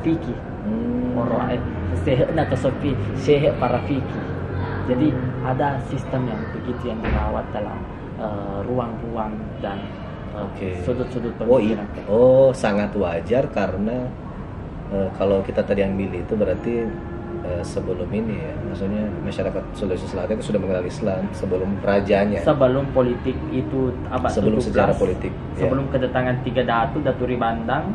fikih. 0.00 0.38
Hmm. 0.64 1.12
orang 1.20 1.60
eh 1.94 1.98
syekh 2.02 2.20
atau 2.28 2.58
sopi 2.58 2.90
syekh 3.16 3.54
para 3.56 3.78
fikih 3.86 4.22
jadi 4.84 5.08
ada 5.42 5.80
sistem 5.86 6.28
yang 6.28 6.40
begitu 6.52 6.92
yang 6.92 7.00
dirawat 7.00 7.46
dalam 7.50 7.78
eh, 8.18 8.58
ruang-ruang 8.64 9.32
dan 9.58 9.78
eh, 10.58 10.76
sudut-sudut 10.82 11.32
Oh, 11.40 11.56
i- 11.56 11.72
pemikiran 11.72 11.86
oh 12.06 12.50
sangat 12.50 12.90
wajar 12.94 13.46
karena 13.48 14.10
eh, 14.90 15.08
kalau 15.14 15.40
kita 15.40 15.62
tadi 15.62 15.80
yang 15.80 15.94
milih 15.94 16.20
itu 16.20 16.34
berarti 16.34 16.74
sebelum 17.60 18.08
ini 18.08 18.40
ya, 18.40 18.56
maksudnya 18.64 19.04
masyarakat 19.20 19.60
Sulawesi 19.76 20.08
Selatan 20.08 20.40
itu 20.40 20.48
sudah 20.48 20.56
mengenal 20.56 20.80
Islam 20.80 21.28
sebelum 21.28 21.76
rajanya, 21.84 22.40
sebelum 22.40 22.88
politik 22.88 23.36
itu 23.52 23.92
abad 24.08 24.32
sebelum 24.32 24.64
17, 24.64 24.72
sejarah 24.72 24.96
politik. 24.96 25.28
ya. 25.52 25.60
sebelum 25.60 25.84
kedatangan 25.92 26.40
tiga 26.40 26.64
datu 26.64 27.04
datu 27.04 27.28
Ribandang 27.28 27.92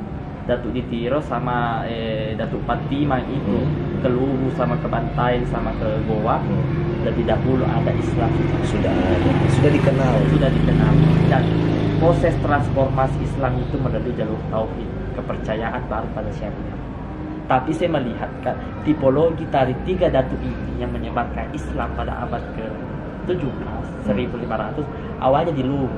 datu 0.49 0.73
Ditiro 0.73 1.21
sama 1.21 1.85
eh, 1.85 2.33
datu 2.33 2.57
Patima 2.65 3.21
itu. 3.21 3.61
Hmm. 3.61 3.87
ke 3.99 4.07
Luwu 4.07 4.47
sama 4.55 4.79
ke 4.79 4.87
Bantaeng 4.87 5.43
sama 5.51 5.75
ke 5.75 5.87
Goa. 6.07 6.39
Hmm, 6.39 7.03
lebih 7.05 7.27
dahulu 7.29 7.67
ada 7.67 7.91
Islam. 7.93 8.31
Sudah 8.65 8.89
ada, 8.89 9.31
sudah 9.53 9.71
dikenal. 9.75 10.15
sudah 10.33 10.49
dikenal. 10.49 10.93
Dan 11.29 11.43
proses 12.01 12.33
transformasi 12.41 13.19
Islam 13.21 13.59
itu 13.59 13.75
melalui 13.77 14.15
jalur 14.15 14.39
tauhid 14.49 14.89
kepercayaan 15.19 15.83
baru 15.91 16.07
pada 16.15 16.31
syariat 16.31 16.79
tapi 17.49 17.73
saya 17.73 17.89
melihat 17.97 18.29
kan 18.45 18.53
tipologi 18.85 19.41
dari 19.49 19.73
tiga 19.81 20.05
datu 20.05 20.37
ini 20.37 20.85
yang 20.85 20.93
menyebarkan 20.93 21.49
Islam 21.49 21.89
pada 21.97 22.21
abad 22.21 22.45
ke 22.53 22.61
17 23.25 23.41
1500 24.05 24.85
awalnya 25.17 25.49
di 25.49 25.65
Luwu 25.65 25.89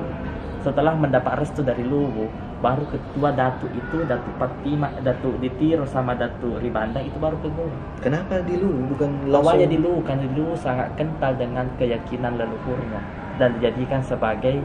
setelah 0.62 0.94
mendapat 0.94 1.42
restu 1.42 1.60
dari 1.66 1.82
Luwu 1.82 2.30
baru 2.62 2.86
kedua 2.86 3.34
datu 3.34 3.66
itu 3.74 4.06
datu 4.06 4.30
Fatima 4.38 4.88
datu 5.02 5.34
Ditiro 5.42 5.82
sama 5.84 6.14
datu 6.14 6.56
Ribanda 6.62 7.02
itu 7.02 7.18
baru 7.18 7.34
ke 7.42 7.50
Goa 7.50 7.74
Kenapa 7.98 8.38
di 8.46 8.54
Luwu 8.56 8.94
bukan 8.94 9.10
Awalnya 9.26 9.66
langsung 9.66 9.70
di 9.74 9.78
Luwu 9.82 10.00
kan 10.06 10.16
di 10.22 10.28
Luwu 10.30 10.54
sangat 10.54 10.94
kental 10.94 11.34
dengan 11.34 11.66
keyakinan 11.76 12.38
leluhurnya 12.38 13.02
dan 13.42 13.58
dijadikan 13.58 14.00
sebagai 14.04 14.62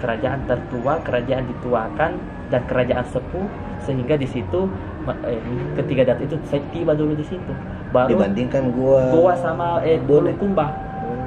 kerajaan 0.00 0.44
tertua, 0.44 1.00
kerajaan 1.04 1.44
dituakan 1.48 2.12
dan 2.52 2.62
kerajaan 2.68 3.06
sepuh 3.08 3.48
sehingga 3.82 4.14
di 4.16 4.28
situ 4.28 4.68
eh, 5.24 5.40
ketiga 5.78 6.14
dat 6.14 6.18
itu 6.20 6.36
saya 6.46 6.62
tiba 6.70 6.92
dulu 6.92 7.16
di 7.16 7.26
situ. 7.26 7.52
Baru 7.94 8.12
dibandingkan 8.12 8.74
gua 8.74 9.12
Goa 9.12 9.34
sama 9.38 9.80
eh. 9.82 9.98
Bulukumba. 10.02 10.85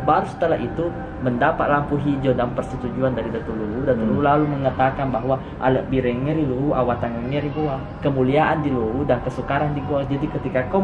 Baru 0.10 0.26
setelah 0.26 0.58
itu 0.58 0.90
mendapat 1.22 1.70
lampu 1.70 1.94
hijau 2.02 2.34
dan 2.34 2.50
persetujuan 2.58 3.14
dari 3.14 3.30
Datu 3.30 3.54
Luwu. 3.54 3.86
Datu 3.86 4.02
Luwu 4.02 4.26
Hmm. 4.26 4.26
lalu 4.26 4.46
mengatakan 4.58 5.14
bahwa 5.14 5.38
alat 5.62 5.86
birengeri 5.86 6.50
Luwu, 6.50 6.74
awatan 6.74 7.30
ngeri 7.30 7.54
Goa. 7.54 7.78
Kemuliaan 8.02 8.66
di 8.66 8.74
Luwu 8.74 9.06
dan 9.06 9.22
kesukaran 9.22 9.78
di 9.78 9.86
Goa. 9.86 10.02
Jadi 10.10 10.26
ketika 10.26 10.66
kau 10.74 10.82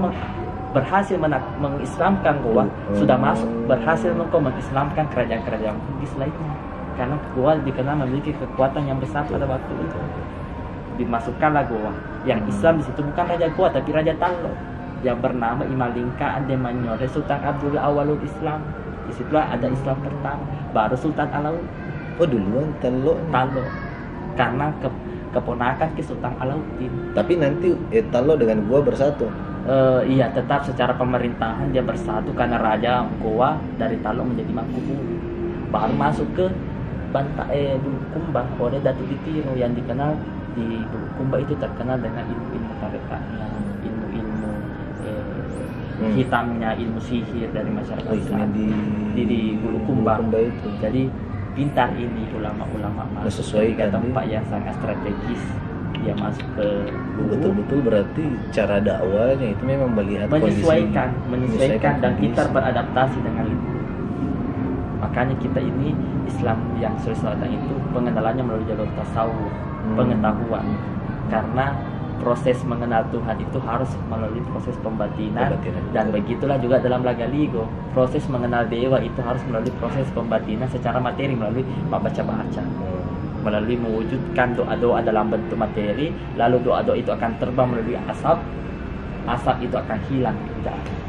berhasil 0.77 1.17
menak- 1.17 1.41
mengislamkan 1.57 2.37
Goa, 2.45 2.69
Hmm. 2.69 3.01
sudah 3.01 3.17
masuk 3.17 3.49
berhasil 3.65 4.13
kau 4.29 4.37
mengislamkan 4.37 5.09
kerajaan-kerajaan 5.09 5.73
Bugis 5.73 6.13
lainnya. 6.21 6.53
Karena 6.93 7.17
Goa 7.33 7.57
dikenal 7.65 8.05
memiliki 8.05 8.29
kekuatan 8.29 8.85
yang 8.85 9.01
besar 9.01 9.25
pada 9.25 9.49
waktu 9.49 9.73
itu. 9.73 9.99
Dimasukkanlah 11.01 11.65
Goa. 11.65 11.97
Yang 12.29 12.53
Islam 12.53 12.77
di 12.77 12.83
situ 12.85 13.01
bukan 13.01 13.25
Raja 13.25 13.49
Goa 13.57 13.73
tapi 13.73 13.89
Raja 13.89 14.13
Talo 14.21 14.53
yang 15.01 15.17
bernama 15.17 15.65
Imalingka 15.65 16.37
Andemanyore 16.39 17.09
Sultan 17.09 17.41
Abdul 17.41 17.73
Awalul 17.73 18.21
Islam. 18.21 18.84
Di 19.05 19.13
situlah 19.15 19.45
ada 19.53 19.67
Islam 19.69 19.97
pertama, 20.01 20.45
baru 20.73 20.95
Sultan 20.97 21.29
Alauddin 21.29 21.69
oh 22.17 22.27
duluan 22.27 22.71
Talo 22.79 23.19
Talo. 23.29 23.63
Karena 24.35 24.67
ke, 24.83 24.89
keponakan 25.31 25.89
ke 25.95 26.01
Sultan 26.03 26.33
Alauddin. 26.39 26.91
tapi 27.15 27.39
nanti 27.39 27.71
eh, 27.95 28.03
Talo 28.11 28.35
dengan 28.35 28.63
gua 28.67 28.83
bersatu 28.83 29.27
Eh, 29.65 30.01
iya, 30.13 30.29
tetap 30.29 30.61
secara 30.61 30.93
pemerintahan 30.93 31.73
dia 31.73 31.81
bersatu 31.81 32.29
karena 32.37 32.61
Raja 32.61 33.01
Goa 33.17 33.57
dari 33.81 33.97
Talo 33.97 34.21
menjadi 34.21 34.53
Mangkubumi. 34.53 35.17
Baru 35.73 35.89
masuk 35.97 36.29
ke 36.37 36.45
Banta 37.09 37.49
eh 37.49 37.73
Bulukumba 37.81 38.45
oleh 38.61 38.77
Datu 38.85 39.01
Ditiro 39.09 39.57
yang 39.57 39.73
dikenal 39.73 40.21
di 40.53 40.85
Bulukumba 40.85 41.41
itu 41.41 41.57
terkenal 41.57 41.97
dengan 41.97 42.29
ilmu-ilmu 42.29 42.73
tarekatnya, 42.77 43.41
ilmu-ilmu 43.41 43.54
eh, 43.54 43.54
Hmm. 45.95 46.11
hitamnya, 46.11 46.75
ilmu 46.75 46.99
sihir 46.99 47.47
dari 47.55 47.71
masyarakat 47.71 48.11
oh 48.11 48.19
Islam. 48.19 48.51
di 48.51 48.67
Di, 49.15 49.23
di 49.23 49.39
Bulukumba. 49.63 50.19
Bulukumba 50.19 50.39
itu 50.43 50.67
Jadi 50.83 51.03
pintar 51.55 51.89
ini 51.95 52.27
ulama-ulama 52.35 53.07
masuk 53.15 53.23
Menyesuaikan 53.31 53.87
ke 53.87 53.93
tempat 53.95 54.23
yang 54.27 54.45
sangat 54.51 54.73
strategis. 54.75 55.43
Dia 56.03 56.13
masuk 56.19 56.47
ke 56.59 56.67
betul-betul 57.31 57.79
berarti 57.81 58.23
cara 58.51 58.77
dakwahnya 58.83 59.47
itu 59.55 59.63
memang 59.63 59.95
melihat 59.95 60.27
menyesuaikan, 60.27 61.09
kondisi, 61.15 61.31
menyesuaikan 61.55 61.93
dan 62.03 62.13
kita 62.19 62.41
beradaptasi 62.51 63.17
dengan 63.23 63.45
itu. 63.47 63.71
Makanya 64.99 65.35
kita 65.39 65.59
ini 65.63 65.95
Islam 66.27 66.57
yang 66.77 66.93
Selatan 66.99 67.47
itu 67.47 67.73
pengenalannya 67.95 68.43
melalui 68.43 68.67
jalur 68.67 68.89
tasawuf, 68.99 69.53
Hmm. 69.85 69.95
pengetahuan. 69.95 70.65
Karena 71.31 71.65
proses 72.19 72.57
mengenal 72.63 73.03
Tuhan 73.11 73.37
itu 73.39 73.57
harus 73.63 73.91
melalui 74.07 74.41
proses 74.49 74.75
pembatinan. 74.79 75.51
Pembatinan, 75.51 75.83
dan 75.91 76.05
begitulah 76.11 76.57
juga 76.59 76.79
dalam 76.79 77.03
Lagaligo 77.03 77.67
proses 77.91 78.23
mengenal 78.31 78.65
dewa 78.67 78.97
itu 79.03 79.19
harus 79.21 79.43
melalui 79.47 79.73
proses 79.77 80.07
pembatinan 80.15 80.67
secara 80.71 80.97
materi 80.99 81.35
melalui 81.35 81.63
baca-baca 81.91 82.63
Hmm. 82.65 83.05
melalui 83.45 83.77
mewujudkan 83.77 84.57
doa-doa 84.57 85.05
dalam 85.05 85.29
bentuk 85.29 85.53
materi 85.53 86.09
lalu 86.33 86.57
doa-doa 86.65 86.97
itu 86.97 87.13
akan 87.13 87.31
terbang 87.37 87.67
melalui 87.69 87.97
asap 88.09 88.41
asap 89.25 89.55
itu 89.69 89.75
akan 89.77 89.99
hilang. 90.09 90.37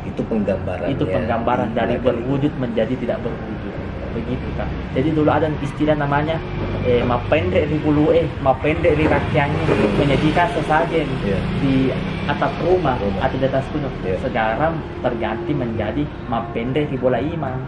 Itu 0.05 0.21
penggambaran 0.25 0.87
itu 0.89 1.05
penggambaran 1.05 1.71
dari 1.73 1.97
berwujud 1.97 2.53
menjadi 2.61 2.95
tidak 2.97 3.25
berwujud 3.25 3.86
begitu 4.17 4.49
kan 4.57 4.69
jadi 4.97 5.09
dulu 5.13 5.29
ada 5.29 5.53
istilah 5.61 5.97
namanya 6.01 6.41
eh 6.89 7.05
mapendek 7.05 7.69
di 7.69 7.77
bulu 7.85 8.09
eh 8.17 8.25
mapendek 8.41 8.97
di 8.97 9.05
rakyatnya 9.05 9.63
menyajikan 10.01 10.49
sesajen 10.57 11.05
ya. 11.21 11.39
di 11.61 11.93
atap 12.27 12.51
rumah, 12.65 12.97
Rumah. 12.99 13.23
atau 13.23 13.37
di 13.39 13.47
atas 13.47 13.67
gunung 13.71 13.93
Iya. 14.03 14.19
sekarang 14.25 14.81
terganti 15.05 15.53
menjadi 15.53 16.03
mapendek 16.27 16.89
di 16.91 16.97
bola 16.97 17.21
iman 17.21 17.61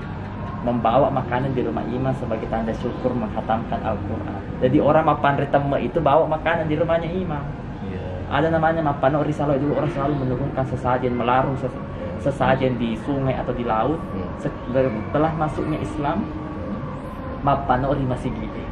membawa 0.67 1.07
makanan 1.15 1.55
di 1.55 1.63
rumah 1.63 1.87
iman 1.87 2.11
sebagai 2.19 2.51
tanda 2.51 2.75
syukur 2.83 3.15
menghatamkan 3.15 3.79
Al-Quran 3.79 4.41
jadi 4.59 4.79
orang 4.83 5.07
mapan 5.07 5.39
reteme 5.39 5.79
itu 5.85 6.03
bawa 6.03 6.27
makanan 6.27 6.67
di 6.67 6.75
rumahnya 6.75 7.07
imam 7.07 7.45
ya. 7.87 8.03
ada 8.27 8.51
namanya 8.51 8.83
mapano 8.83 9.23
risalo 9.23 9.55
dulu 9.55 9.79
orang 9.79 9.93
selalu 9.95 10.15
menurunkan 10.27 10.65
sesajen 10.67 11.15
melarung 11.15 11.55
ses- 11.63 11.79
sesajen 12.21 12.77
di 12.77 12.99
sungai 12.99 13.35
atau 13.35 13.51
di 13.51 13.63
laut 13.63 13.99
Hmm. 14.11 14.27
setelah 14.39 15.33
masuknya 15.33 15.79
Islam 15.79 16.27
mapano 17.41 17.93
ri 17.93 18.03
masih 18.03 18.31
gini 18.31 18.65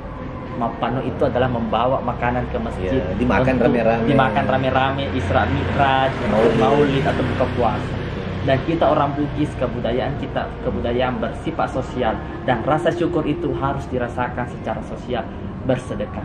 mapano 0.56 0.98
itu 1.00 1.20
adalah 1.20 1.46
membawa 1.46 2.00
makanan 2.00 2.48
ke 2.48 2.56
masjid 2.56 2.90
Ya, 2.90 3.06
dimakan 3.14 3.54
rame-rame. 3.56 4.04
dimakan 4.04 4.44
rame-rame 4.46 5.04
Isra 5.12 5.44
Mi'raj 5.44 6.12
Maulid. 6.26 6.56
Maulid 6.56 7.04
atau 7.04 7.22
buka 7.26 7.46
puasa 7.54 7.94
dan 8.42 8.59
kita 8.62 8.87
orang 8.87 9.11
Bugis 9.12 9.50
kebudayaan 9.52 10.16
kita 10.16 10.46
kebudayaan 10.62 11.18
bersifat 11.18 11.68
sosial 11.68 12.14
dan 12.42 12.62
rasa 12.62 12.88
syukur 12.88 13.22
itu 13.22 13.50
harus 13.52 13.85
dirasakan 13.87 14.46
secara 14.48 14.80
sosial 14.82 15.26
bersedekah 15.62 16.24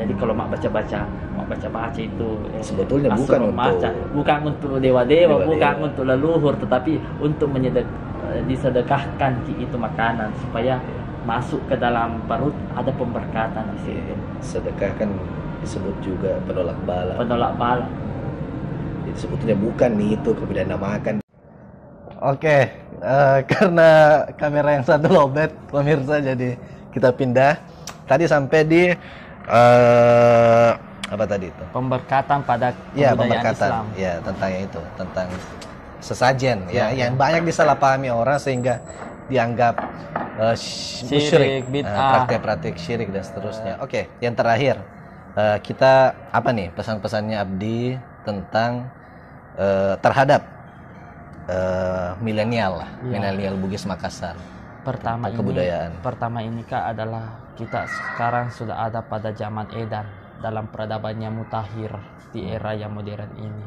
jadi 0.00 0.12
kalau 0.16 0.32
mak 0.32 0.48
baca-baca 0.48 1.00
mak 1.36 1.46
baca-baca 1.52 2.00
itu 2.00 2.28
eh, 2.56 2.64
Sebetulnya 2.64 3.08
bukan 3.12 3.40
membaca. 3.52 3.88
untuk- 3.92 4.08
bukan 4.16 4.38
untuk 4.48 4.70
dewa-dewa 4.80 5.36
bukan 5.44 5.74
untuk 5.84 6.04
leluhur 6.08 6.54
tetapi 6.56 6.92
untuk 7.20 7.48
menyedek 7.52 7.84
eh, 8.32 8.40
disedekahkan 8.48 9.32
ki- 9.44 9.60
itu 9.60 9.76
makanan 9.76 10.32
supaya 10.40 10.80
masuk 11.28 11.60
ke 11.68 11.76
dalam 11.76 12.16
perut 12.24 12.56
ada 12.72 12.88
pemberkatan 12.96 13.76
di 13.76 13.78
situ. 13.84 14.14
Sedekah 14.40 14.88
kan 14.96 15.12
disebut 15.60 15.92
juga 16.00 16.40
penolak 16.48 16.80
bala. 16.88 17.12
Penolak 17.20 17.52
bala. 17.60 17.84
Jadi 19.04 19.18
sebetulnya 19.20 19.56
bukan 19.60 19.90
nih 20.00 20.10
itu 20.16 20.30
kemudian 20.32 20.66
namakan 20.72 21.20
oke 22.20 22.56
eh, 23.04 23.38
karena 23.52 23.88
kamera 24.36 24.80
yang 24.80 24.84
satu 24.84 25.08
lobet 25.12 25.52
pemirsa 25.68 26.20
jadi 26.20 26.56
kita 26.92 27.12
pindah. 27.12 27.56
Tadi 28.08 28.26
sampai 28.26 28.60
di 28.66 28.82
eh, 29.50 30.70
apa 31.10 31.24
tadi 31.26 31.50
itu? 31.50 31.64
Pemberkatan 31.74 32.38
pada 32.46 32.70
Ya, 32.94 33.12
pemberkatan. 33.18 33.54
Islam. 33.54 33.84
Ya, 33.98 34.12
tentang 34.22 34.50
itu, 34.54 34.80
tentang 34.94 35.28
sesajen 36.00 36.58
ya, 36.72 36.88
Ya, 36.88 37.06
yang 37.06 37.18
banyak 37.18 37.44
disalahpahami 37.44 38.08
orang 38.08 38.38
sehingga 38.40 38.80
dianggap 39.28 39.74
sh- 40.56 41.06
Syirik, 41.06 41.68
eh, 41.70 41.84
praktek-praktek 41.84 42.74
syirik 42.80 43.08
dan 43.12 43.22
seterusnya. 43.22 43.76
Oke, 43.84 44.08
yang 44.24 44.32
terakhir 44.34 44.80
eh, 45.36 45.58
kita 45.62 46.14
apa 46.32 46.50
nih 46.50 46.72
pesan-pesannya 46.74 47.36
Abdi 47.38 47.94
tentang 48.24 48.88
eh, 49.58 49.94
terhadap 50.00 50.42
eh, 51.50 52.10
milenial 52.22 52.82
lah, 52.82 52.90
Ya. 53.04 53.18
milenial 53.18 53.54
Bugis 53.60 53.84
Makassar. 53.84 54.34
Pertama 54.80 55.28
ini, 55.28 55.36
kebudayaan. 55.36 55.92
pertama 56.00 56.38
ini 56.40 56.64
kak 56.64 56.96
adalah 56.96 57.36
kita 57.60 57.84
sekarang 57.84 58.48
sudah 58.48 58.88
ada 58.88 59.04
pada 59.04 59.36
zaman 59.36 59.68
Edan 59.76 60.08
dalam 60.40 60.72
peradabannya 60.72 61.28
mutakhir 61.28 61.92
di 62.32 62.48
era 62.48 62.72
yang 62.72 62.96
modern 62.96 63.36
ini. 63.36 63.66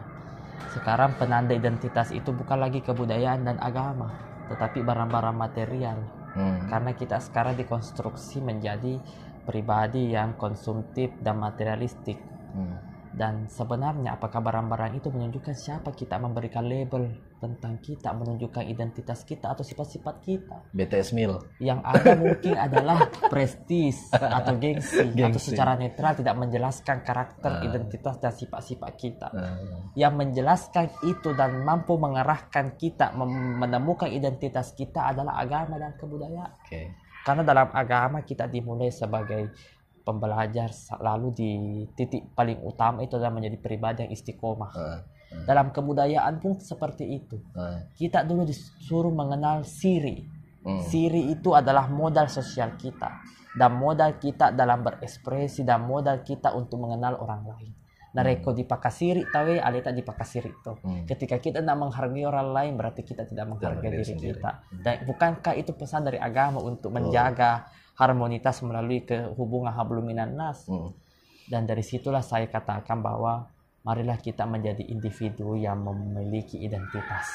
Sekarang 0.73 1.13
penanda 1.21 1.53
identitas 1.53 2.09
itu 2.09 2.33
bukan 2.33 2.57
lagi 2.57 2.81
kebudayaan 2.81 3.45
dan 3.45 3.61
agama, 3.61 4.09
tetapi 4.49 4.81
barang-barang 4.81 5.37
material. 5.37 6.01
Hmm. 6.33 6.65
Karena 6.65 6.97
kita 6.97 7.21
sekarang 7.21 7.53
dikonstruksi 7.53 8.41
menjadi 8.41 8.97
pribadi 9.45 10.09
yang 10.09 10.33
konsumtif 10.41 11.13
dan 11.21 11.37
materialistik. 11.37 12.17
Hmm. 12.57 12.81
Dan 13.13 13.45
sebenarnya 13.45 14.17
apakah 14.17 14.41
barang-barang 14.41 14.97
itu 14.97 15.13
menunjukkan 15.13 15.53
siapa 15.53 15.93
kita 15.93 16.17
memberikan 16.17 16.65
label 16.65 17.13
tentang 17.43 17.83
kita, 17.83 18.15
menunjukkan 18.15 18.63
identitas 18.63 19.27
kita 19.27 19.51
atau 19.51 19.67
sifat-sifat 19.67 20.15
kita? 20.23 20.57
BTS 20.71 21.11
Mil. 21.11 21.35
Yang 21.59 21.79
ada 21.83 22.11
mungkin 22.15 22.55
adalah 22.55 23.11
prestis 23.27 24.07
atau 24.15 24.55
gengsi, 24.55 25.03
atau 25.03 25.35
Gengsi. 25.35 25.51
secara 25.51 25.75
netral 25.75 26.15
tidak 26.15 26.35
menjelaskan 26.39 27.03
karakter, 27.03 27.67
identitas 27.67 28.15
dan 28.23 28.31
sifat-sifat 28.31 28.91
kita. 28.95 29.27
Eh, 29.35 29.99
Yang 29.99 30.13
menjelaskan 30.15 30.85
itu 31.03 31.35
dan 31.35 31.59
mampu 31.67 31.99
mengarahkan 31.99 32.79
kita 32.79 33.11
menemukan 33.59 34.07
identitas 34.07 34.71
kita 34.71 35.11
adalah 35.11 35.35
agama 35.43 35.75
dan 35.75 35.93
kebudayaan. 35.99 36.55
Oke. 36.63 36.95
Karena 37.23 37.43
dalam 37.47 37.71
agama 37.71 38.19
kita 38.19 38.51
dimulai 38.51 38.91
sebagai 38.91 39.55
pembelajar 40.03 40.69
lalu 40.99 41.27
di 41.33 41.51
titik 41.95 42.35
paling 42.35 42.59
utama 42.61 43.01
itu 43.01 43.15
adalah 43.15 43.33
menjadi 43.33 43.57
pribadi 43.57 44.03
yang 44.05 44.11
istiqomah. 44.11 44.71
Eh, 44.75 44.99
Dalam 45.49 45.73
kebudayaan 45.73 46.37
pun 46.37 46.61
seperti 46.61 47.09
itu. 47.09 47.41
eh, 47.57 47.89
Kita 47.97 48.21
dulu 48.21 48.45
disuruh 48.45 49.09
mengenal 49.09 49.65
siri. 49.65 50.21
hmm. 50.61 50.79
Siri 50.85 51.33
itu 51.33 51.51
adalah 51.51 51.89
modal 51.89 52.29
sosial 52.29 52.77
kita 52.77 53.09
dan 53.53 53.71
modal 53.73 54.15
kita 54.17 54.53
dalam 54.53 54.79
berekspresi 54.81 55.65
dan 55.65 55.83
modal 55.83 56.21
kita 56.21 56.53
untuk 56.53 56.79
mengenal 56.83 57.17
orang 57.17 57.43
lain. 57.49 57.71
Nareko 58.13 58.53
dipakasiri 58.53 59.25
tawe 59.25 59.57
alita 59.57 59.89
dipakasiri 59.89 60.49
itu. 60.53 60.71
Hmm. 60.85 61.01
Ketika 61.09 61.41
kita 61.41 61.65
tidak 61.65 61.77
menghargai 61.81 62.29
orang 62.29 62.53
lain 62.53 62.73
berarti 62.77 63.01
kita 63.01 63.25
tidak 63.25 63.49
menghargai 63.49 63.89
diri 63.89 64.05
sendiri. 64.05 64.37
kita. 64.37 64.51
Dan 64.69 64.95
bukankah 65.09 65.53
itu 65.57 65.73
pesan 65.73 66.05
dari 66.05 66.21
agama 66.21 66.61
untuk 66.61 66.93
menjaga 66.93 67.65
harmonitas 67.97 68.61
melalui 68.65 69.05
kehubungan 69.05 69.73
habluminan 69.73 70.33
nas? 70.33 70.65
Hmm. 70.69 70.93
Dan 71.49 71.67
dari 71.67 71.83
situlah 71.83 72.23
saya 72.23 72.47
katakan 72.47 73.03
bahwa 73.03 73.51
marilah 73.83 74.15
kita 74.17 74.47
menjadi 74.47 74.81
individu 74.87 75.59
yang 75.59 75.83
memiliki 75.83 76.61
identitas. 76.61 77.27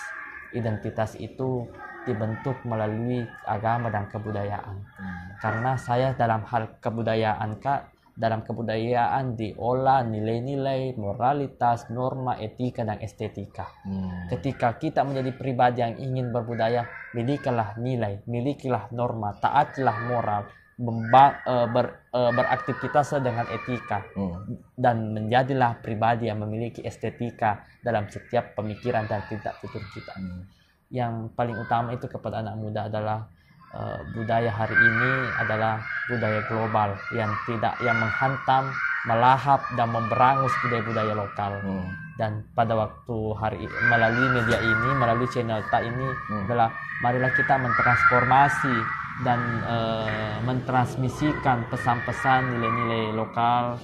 Identitas 0.57 1.12
itu 1.21 1.68
dibentuk 2.09 2.57
melalui 2.64 3.29
agama 3.44 3.92
dan 3.92 4.09
kebudayaan. 4.09 4.77
Hmm. 4.81 5.27
Karena 5.38 5.77
saya 5.77 6.16
dalam 6.16 6.40
hal 6.49 6.81
kebudayaan 6.81 7.61
Kak, 7.61 7.97
dalam 8.18 8.42
kebudayaan 8.42 9.38
diolah 9.38 10.02
nilai-nilai, 10.02 10.98
moralitas, 10.98 11.87
norma, 11.94 12.35
etika 12.42 12.83
dan 12.83 12.98
estetika. 12.98 13.70
Hmm. 13.87 14.26
Ketika 14.26 14.74
kita 14.74 15.07
menjadi 15.07 15.38
pribadi 15.38 15.87
yang 15.87 15.94
ingin 16.02 16.35
berbudaya, 16.35 16.83
milikilah 17.14 17.78
nilai, 17.78 18.26
milikilah 18.26 18.90
norma, 18.90 19.38
taatilah 19.38 19.96
moral, 20.11 20.50
memba- 20.83 21.46
eh, 21.46 21.66
ber- 21.70 22.11
eh, 22.11 22.33
beraktivitas 22.35 23.22
dengan 23.22 23.46
etika 23.54 24.02
Hmm. 24.18 24.59
dan 24.74 25.14
menjadilah 25.14 25.78
pribadi 25.78 26.26
yang 26.26 26.42
memiliki 26.42 26.83
estetika 26.83 27.62
dalam 27.87 28.11
setiap 28.11 28.59
pemikiran 28.59 29.07
dan 29.07 29.22
tindak 29.31 29.62
tutur 29.62 29.83
kita. 29.94 30.18
Hmm. 30.18 30.42
Yang 30.90 31.31
paling 31.38 31.54
utama 31.54 31.94
itu 31.94 32.11
kepada 32.11 32.42
anak 32.42 32.59
muda 32.59 32.90
adalah 32.90 33.31
eh, 33.74 33.98
budaya 34.16 34.48
hari 34.48 34.76
ini 34.76 35.12
adalah 35.40 35.81
budaya 36.09 36.40
global 36.48 36.96
yang 37.12 37.28
tidak 37.44 37.74
yang 37.85 37.96
menghantam, 38.00 38.72
melahap 39.04 39.61
dan 39.76 39.88
memberangus 39.92 40.52
budaya-budaya 40.64 41.12
lokal. 41.12 41.52
Hmm. 41.61 41.88
Dan 42.18 42.42
pada 42.57 42.74
waktu 42.74 43.16
hari 43.38 43.62
melalui 43.87 44.28
media 44.35 44.59
ini, 44.59 44.90
melalui 44.98 45.28
channel 45.31 45.62
tak 45.70 45.87
ini 45.87 46.09
Hmm. 46.33 46.44
adalah 46.48 46.68
marilah 47.04 47.31
kita 47.37 47.54
mentransformasi 47.57 48.74
dan 49.22 49.40
eh, 49.66 50.37
mentransmisikan 50.42 51.66
pesan-pesan 51.70 52.54
nilai-nilai 52.54 53.14
lokal 53.14 53.78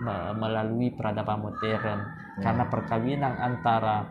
me- 0.00 0.32
melalui 0.36 0.88
peradaban 0.92 1.44
modern 1.44 2.00
karena 2.38 2.64
perkawinan 2.70 3.34
antara 3.36 4.06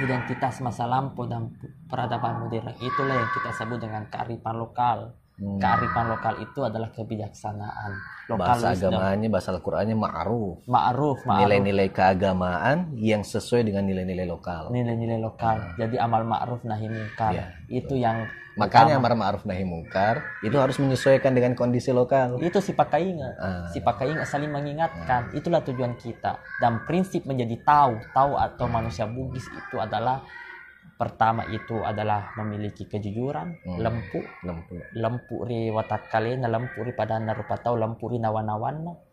identitas 0.00 0.60
masa 0.64 0.88
lampau 0.88 1.28
dan 1.28 1.52
peradaban 1.86 2.42
modern. 2.42 2.74
Itulah 2.80 3.14
yang 3.14 3.30
kita 3.30 3.50
sebut 3.54 3.78
dengan 3.78 4.08
kearifan 4.08 4.56
lokal. 4.56 4.98
Hmm. 5.32 5.56
kearifan 5.58 6.06
lokal 6.12 6.34
itu 6.44 6.60
adalah 6.60 6.92
kebijaksanaan. 6.92 7.90
Lokal 8.30 8.46
bahasa 8.46 8.76
wisdom. 8.76 8.94
agamanya 8.94 9.28
bahasa 9.32 9.48
Al-Qur'annya 9.50 9.96
ma'ruf. 9.96 10.60
Ma'ruf 10.68 11.18
ma'ruf. 11.24 11.40
Nilai-nilai 11.42 11.88
keagamaan 11.88 12.92
yang 13.00 13.24
sesuai 13.24 13.64
dengan 13.64 13.88
nilai-nilai 13.88 14.28
lokal. 14.28 14.70
Nilai-nilai 14.70 15.18
lokal. 15.18 15.74
Jadi 15.80 15.96
amal 15.98 16.28
ma'ruf 16.28 16.62
nahi 16.68 16.86
munkar 16.86 17.32
Iya, 17.32 17.46
itu 17.72 17.96
yang 17.96 18.28
makanya 18.56 19.00
amar 19.00 19.16
ma'ruf 19.16 19.44
nahi 19.48 19.64
mungkar 19.64 20.20
itu 20.44 20.56
harus 20.60 20.76
menyesuaikan 20.76 21.32
dengan 21.32 21.56
kondisi 21.56 21.88
lokal. 21.90 22.36
Itu 22.40 22.60
si 22.60 22.76
pakai 22.76 23.00
ingat 23.02 23.34
Ah. 23.40 23.64
si 23.72 23.80
pakai 23.80 24.12
ingat 24.12 24.28
saling 24.28 24.52
mengingatkan. 24.52 25.32
Itulah 25.32 25.64
tujuan 25.64 25.96
kita. 25.96 26.36
Dan 26.60 26.84
prinsip 26.84 27.24
menjadi 27.24 27.56
tahu 27.64 27.96
tahu 28.12 28.32
atau 28.36 28.66
manusia 28.68 29.08
Bugis 29.08 29.48
itu 29.48 29.76
adalah 29.80 30.20
pertama 30.98 31.42
itu 31.50 31.82
adalah 31.82 32.30
memiliki 32.38 32.86
kejujuran 32.86 33.58
Hmm. 33.64 33.78
lempu. 33.80 34.20
Lempu. 34.46 34.78
Lempu 34.94 35.36
ri 35.42 35.72
watakalena 35.72 36.46
lempu 36.46 36.84
ri 36.84 36.92
pada 36.94 37.18
narupatau 37.18 37.74
lempu 37.74 38.06
ri 38.06 38.22
nawan-nawanna 38.22 39.11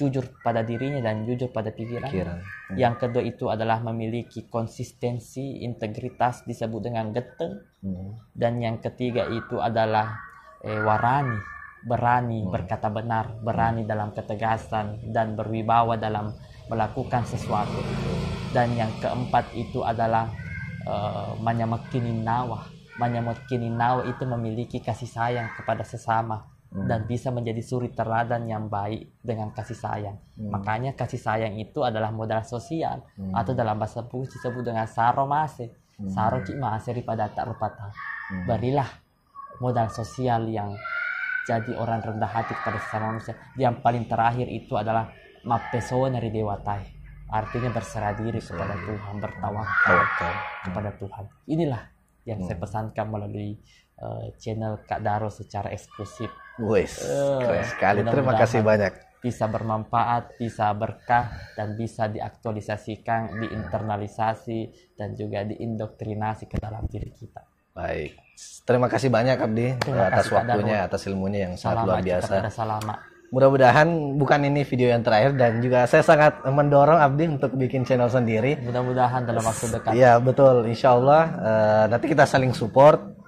jujur 0.00 0.24
pada 0.40 0.64
dirinya 0.64 1.04
dan 1.04 1.28
jujur 1.28 1.52
pada 1.52 1.68
pikiran. 1.68 2.08
Pikiran 2.08 2.40
yang 2.80 2.96
kedua 2.96 3.20
itu 3.20 3.52
adalah 3.52 3.82
memiliki 3.84 4.48
konsistensi 4.48 5.60
integritas 5.60 6.48
disebut 6.48 6.80
dengan 6.88 7.12
geteng 7.12 7.68
Hmm. 7.80 8.12
dan 8.36 8.60
yang 8.60 8.76
ketiga 8.80 9.24
itu 9.32 9.56
adalah 9.56 10.20
eh, 10.60 10.80
warani 10.84 11.36
berani 11.84 12.44
Hmm. 12.44 12.52
berkata 12.52 12.92
benar 12.92 13.40
berani 13.40 13.88
dalam 13.88 14.12
ketegasan 14.12 15.12
dan 15.12 15.32
berwibawa 15.32 15.96
dalam 15.96 16.32
melakukan 16.68 17.24
sesuatu. 17.24 17.80
Dan 18.52 18.76
yang 18.76 18.92
keempat 19.00 19.52
itu 19.56 19.80
adalah 19.80 20.28
eh, 20.84 21.32
manyamakkinin 21.40 22.24
nawa 22.24 22.68
manyamakkinin 23.00 23.80
nawa 23.80 24.04
itu 24.04 24.28
memiliki 24.28 24.84
kasih 24.84 25.08
sayang 25.08 25.48
kepada 25.56 25.80
sesama 25.80 26.49
Hmm. 26.70 26.86
dan 26.86 27.02
bisa 27.02 27.28
menjadi 27.28 27.58
suri 27.60 27.90
teladan 27.90 28.46
yang 28.46 28.70
baik 28.70 29.18
dengan 29.18 29.50
kasih 29.50 29.74
sayang 29.74 30.14
Hmm. 30.38 30.54
makanya 30.54 30.94
kasih 30.94 31.18
sayang 31.18 31.58
itu 31.58 31.82
adalah 31.82 32.10
modal 32.10 32.40
sosial 32.42 33.02
Hmm. 33.18 33.34
atau 33.34 33.52
dalam 33.52 33.74
bahasa 33.74 34.00
Bugis 34.00 34.30
disebut 34.32 34.62
dengan 34.62 34.86
saro 34.86 35.26
mase 35.26 35.74
Hmm. 35.98 36.06
saro 36.08 36.38
ki 36.40 36.54
maseri 36.54 37.02
pada 37.02 37.26
tak 37.26 37.50
rupata 37.50 37.90
Hmm. 38.30 38.46
berilah 38.46 38.86
modal 39.58 39.90
sosial 39.90 40.46
yang 40.46 40.70
jadi 41.42 41.74
orang 41.74 42.00
rendah 42.00 42.30
hati 42.30 42.54
kepada 42.54 42.78
sesama 42.78 43.12
manusia 43.12 43.34
yang 43.58 43.82
paling 43.82 44.06
terakhir 44.06 44.46
itu 44.46 44.78
adalah 44.78 45.10
mapesona 45.42 46.16
dari 46.16 46.30
dewatai 46.30 46.82
artinya 47.26 47.70
berserah 47.70 48.14
diri 48.14 48.38
kepada 48.38 48.74
Tuhan 48.76 49.18
bertawakal 49.18 49.66
Tawakal. 49.90 50.32
kepada 50.64 50.90
Tuhan 50.94 51.24
inilah 51.46 51.82
yang 52.22 52.38
Hmm. 52.38 52.46
saya 52.46 52.58
pesankan 52.58 53.06
melalui 53.10 53.58
eh, 54.00 54.26
channel 54.40 54.80
Kak 54.88 55.04
Daro 55.04 55.28
secara 55.28 55.68
eksklusif 55.70 56.32
Wes, 56.60 57.00
Eh, 57.00 57.40
keren 57.40 57.64
sekali. 57.64 57.98
Terima 58.04 58.34
kasih 58.36 58.60
banyak. 58.60 58.92
bisa 59.20 59.44
bermanfaat, 59.52 60.40
bisa 60.40 60.72
berkah, 60.72 61.28
dan 61.52 61.76
bisa 61.76 62.08
diaktualisasikan, 62.08 63.36
diinternalisasi, 63.36 64.60
dan 64.96 65.12
juga 65.12 65.44
diindoktrinasi 65.44 66.48
ke 66.48 66.56
dalam 66.56 66.88
diri 66.88 67.12
kita. 67.12 67.44
Baik. 67.76 68.16
Terima 68.64 68.88
kasih 68.88 69.12
banyak 69.12 69.36
Abdi 69.36 69.68
Terima 69.76 70.08
atas 70.08 70.26
waktunya, 70.32 70.88
atas 70.88 71.04
ilmunya 71.04 71.52
yang 71.52 71.54
sangat 71.60 71.84
luar 71.84 72.00
biasa. 72.00 72.32
mudah-mudahan 73.30 74.18
bukan 74.18 74.40
ini 74.42 74.66
video 74.66 74.90
yang 74.90 75.06
terakhir 75.06 75.38
dan 75.38 75.60
juga 75.62 75.86
saya 75.86 76.02
sangat 76.02 76.40
mendorong 76.48 76.98
Abdi 76.98 77.30
untuk 77.30 77.54
bikin 77.60 77.84
channel 77.84 78.08
sendiri. 78.08 78.56
Mudah-mudahan 78.64 79.28
dalam 79.28 79.44
waktu 79.44 79.68
dekat. 79.68 79.92
Iya 79.94 80.16
betul, 80.18 80.64
insya 80.66 80.96
Allah 80.96 81.22
uh, 81.38 81.84
nanti 81.92 82.08
kita 82.08 82.24
saling 82.24 82.56
support. 82.56 83.19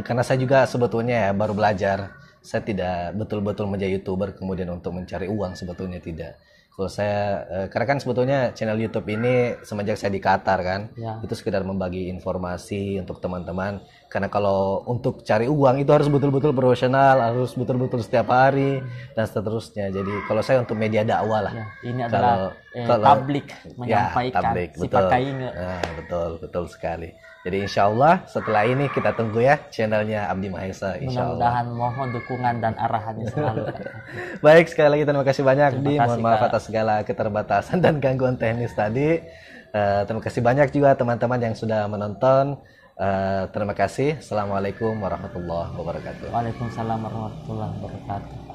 Ya, 0.00 0.08
karena 0.08 0.24
saya 0.24 0.40
juga 0.40 0.64
sebetulnya 0.64 1.28
ya 1.28 1.30
baru 1.36 1.52
belajar. 1.52 2.16
Saya 2.40 2.64
tidak 2.64 3.20
betul-betul 3.20 3.68
menjadi 3.68 4.00
youtuber 4.00 4.32
kemudian 4.32 4.72
untuk 4.72 4.96
mencari 4.96 5.28
uang 5.28 5.52
sebetulnya 5.52 6.00
tidak. 6.00 6.40
Kalau 6.72 6.88
saya, 6.88 7.44
uh, 7.44 7.66
karena 7.68 7.84
kan 7.92 7.98
sebetulnya 8.00 8.38
channel 8.56 8.80
YouTube 8.80 9.04
ini 9.12 9.52
semenjak 9.60 10.00
saya 10.00 10.08
di 10.08 10.16
Qatar 10.24 10.56
kan, 10.64 10.88
Ya. 10.96 11.20
itu 11.20 11.36
sekedar 11.36 11.60
membagi 11.60 12.08
informasi 12.08 12.96
untuk 12.96 13.20
teman-teman. 13.20 13.84
Karena 14.08 14.32
kalau 14.32 14.80
untuk 14.88 15.20
cari 15.20 15.44
uang 15.44 15.84
itu 15.84 15.92
harus 15.92 16.08
betul-betul 16.08 16.56
profesional, 16.56 17.20
harus 17.20 17.52
betul-betul 17.52 18.00
setiap 18.00 18.32
hari 18.32 18.80
dan 19.12 19.28
seterusnya. 19.28 19.92
Jadi 19.92 20.24
kalau 20.24 20.40
saya 20.40 20.64
untuk 20.64 20.80
media 20.80 21.04
dakwah 21.04 21.44
lah. 21.44 21.52
Ya, 21.52 21.66
ini 21.84 22.00
Kalau- 22.08 22.08
adalah 22.08 22.36
eh, 22.72 22.86
kalau- 22.88 23.08
publik 23.20 23.46
Ya, 23.52 23.68
menyampaikan 23.76 24.40
tablik, 24.40 24.70
si 24.72 24.80
betul. 24.88 25.04
Nah, 25.52 25.84
betul, 26.00 26.30
betul 26.40 26.64
sekali. 26.72 27.12
Jadi 27.40 27.56
insya 27.64 27.88
Allah 27.88 28.20
setelah 28.28 28.68
ini 28.68 28.92
kita 28.92 29.16
tunggu 29.16 29.40
ya 29.40 29.56
channelnya 29.72 30.28
Abdi 30.28 30.52
Mahesa 30.52 31.00
insya 31.00 31.24
Allah. 31.24 31.64
Mudah-mudahan 31.64 31.66
mohon 31.72 32.08
dukungan 32.12 32.54
dan 32.60 32.76
arahannya 32.76 33.26
selalu. 33.32 33.64
Baik 34.44 34.68
sekali 34.68 34.88
lagi 34.92 35.04
terima 35.08 35.24
kasih 35.24 35.42
banyak 35.42 35.70
Terima 35.80 35.84
Di. 35.88 35.94
kasih, 35.96 36.08
Mohon 36.10 36.20
maaf 36.20 36.40
Kak. 36.44 36.48
atas 36.52 36.62
segala 36.68 36.94
keterbatasan 37.00 37.78
dan 37.80 37.96
gangguan 37.96 38.36
teknis 38.36 38.76
tadi. 38.76 39.24
Eh, 39.70 40.00
terima 40.04 40.20
kasih 40.20 40.40
banyak 40.44 40.68
juga 40.68 40.92
teman-teman 40.92 41.40
yang 41.40 41.54
sudah 41.56 41.88
menonton. 41.88 42.60
Eh, 43.00 43.42
terima 43.56 43.72
kasih. 43.72 44.20
Assalamualaikum 44.20 44.92
warahmatullahi 45.00 45.72
wabarakatuh. 45.80 46.28
Waalaikumsalam 46.36 46.98
warahmatullahi 47.00 47.72
wabarakatuh. 47.80 48.49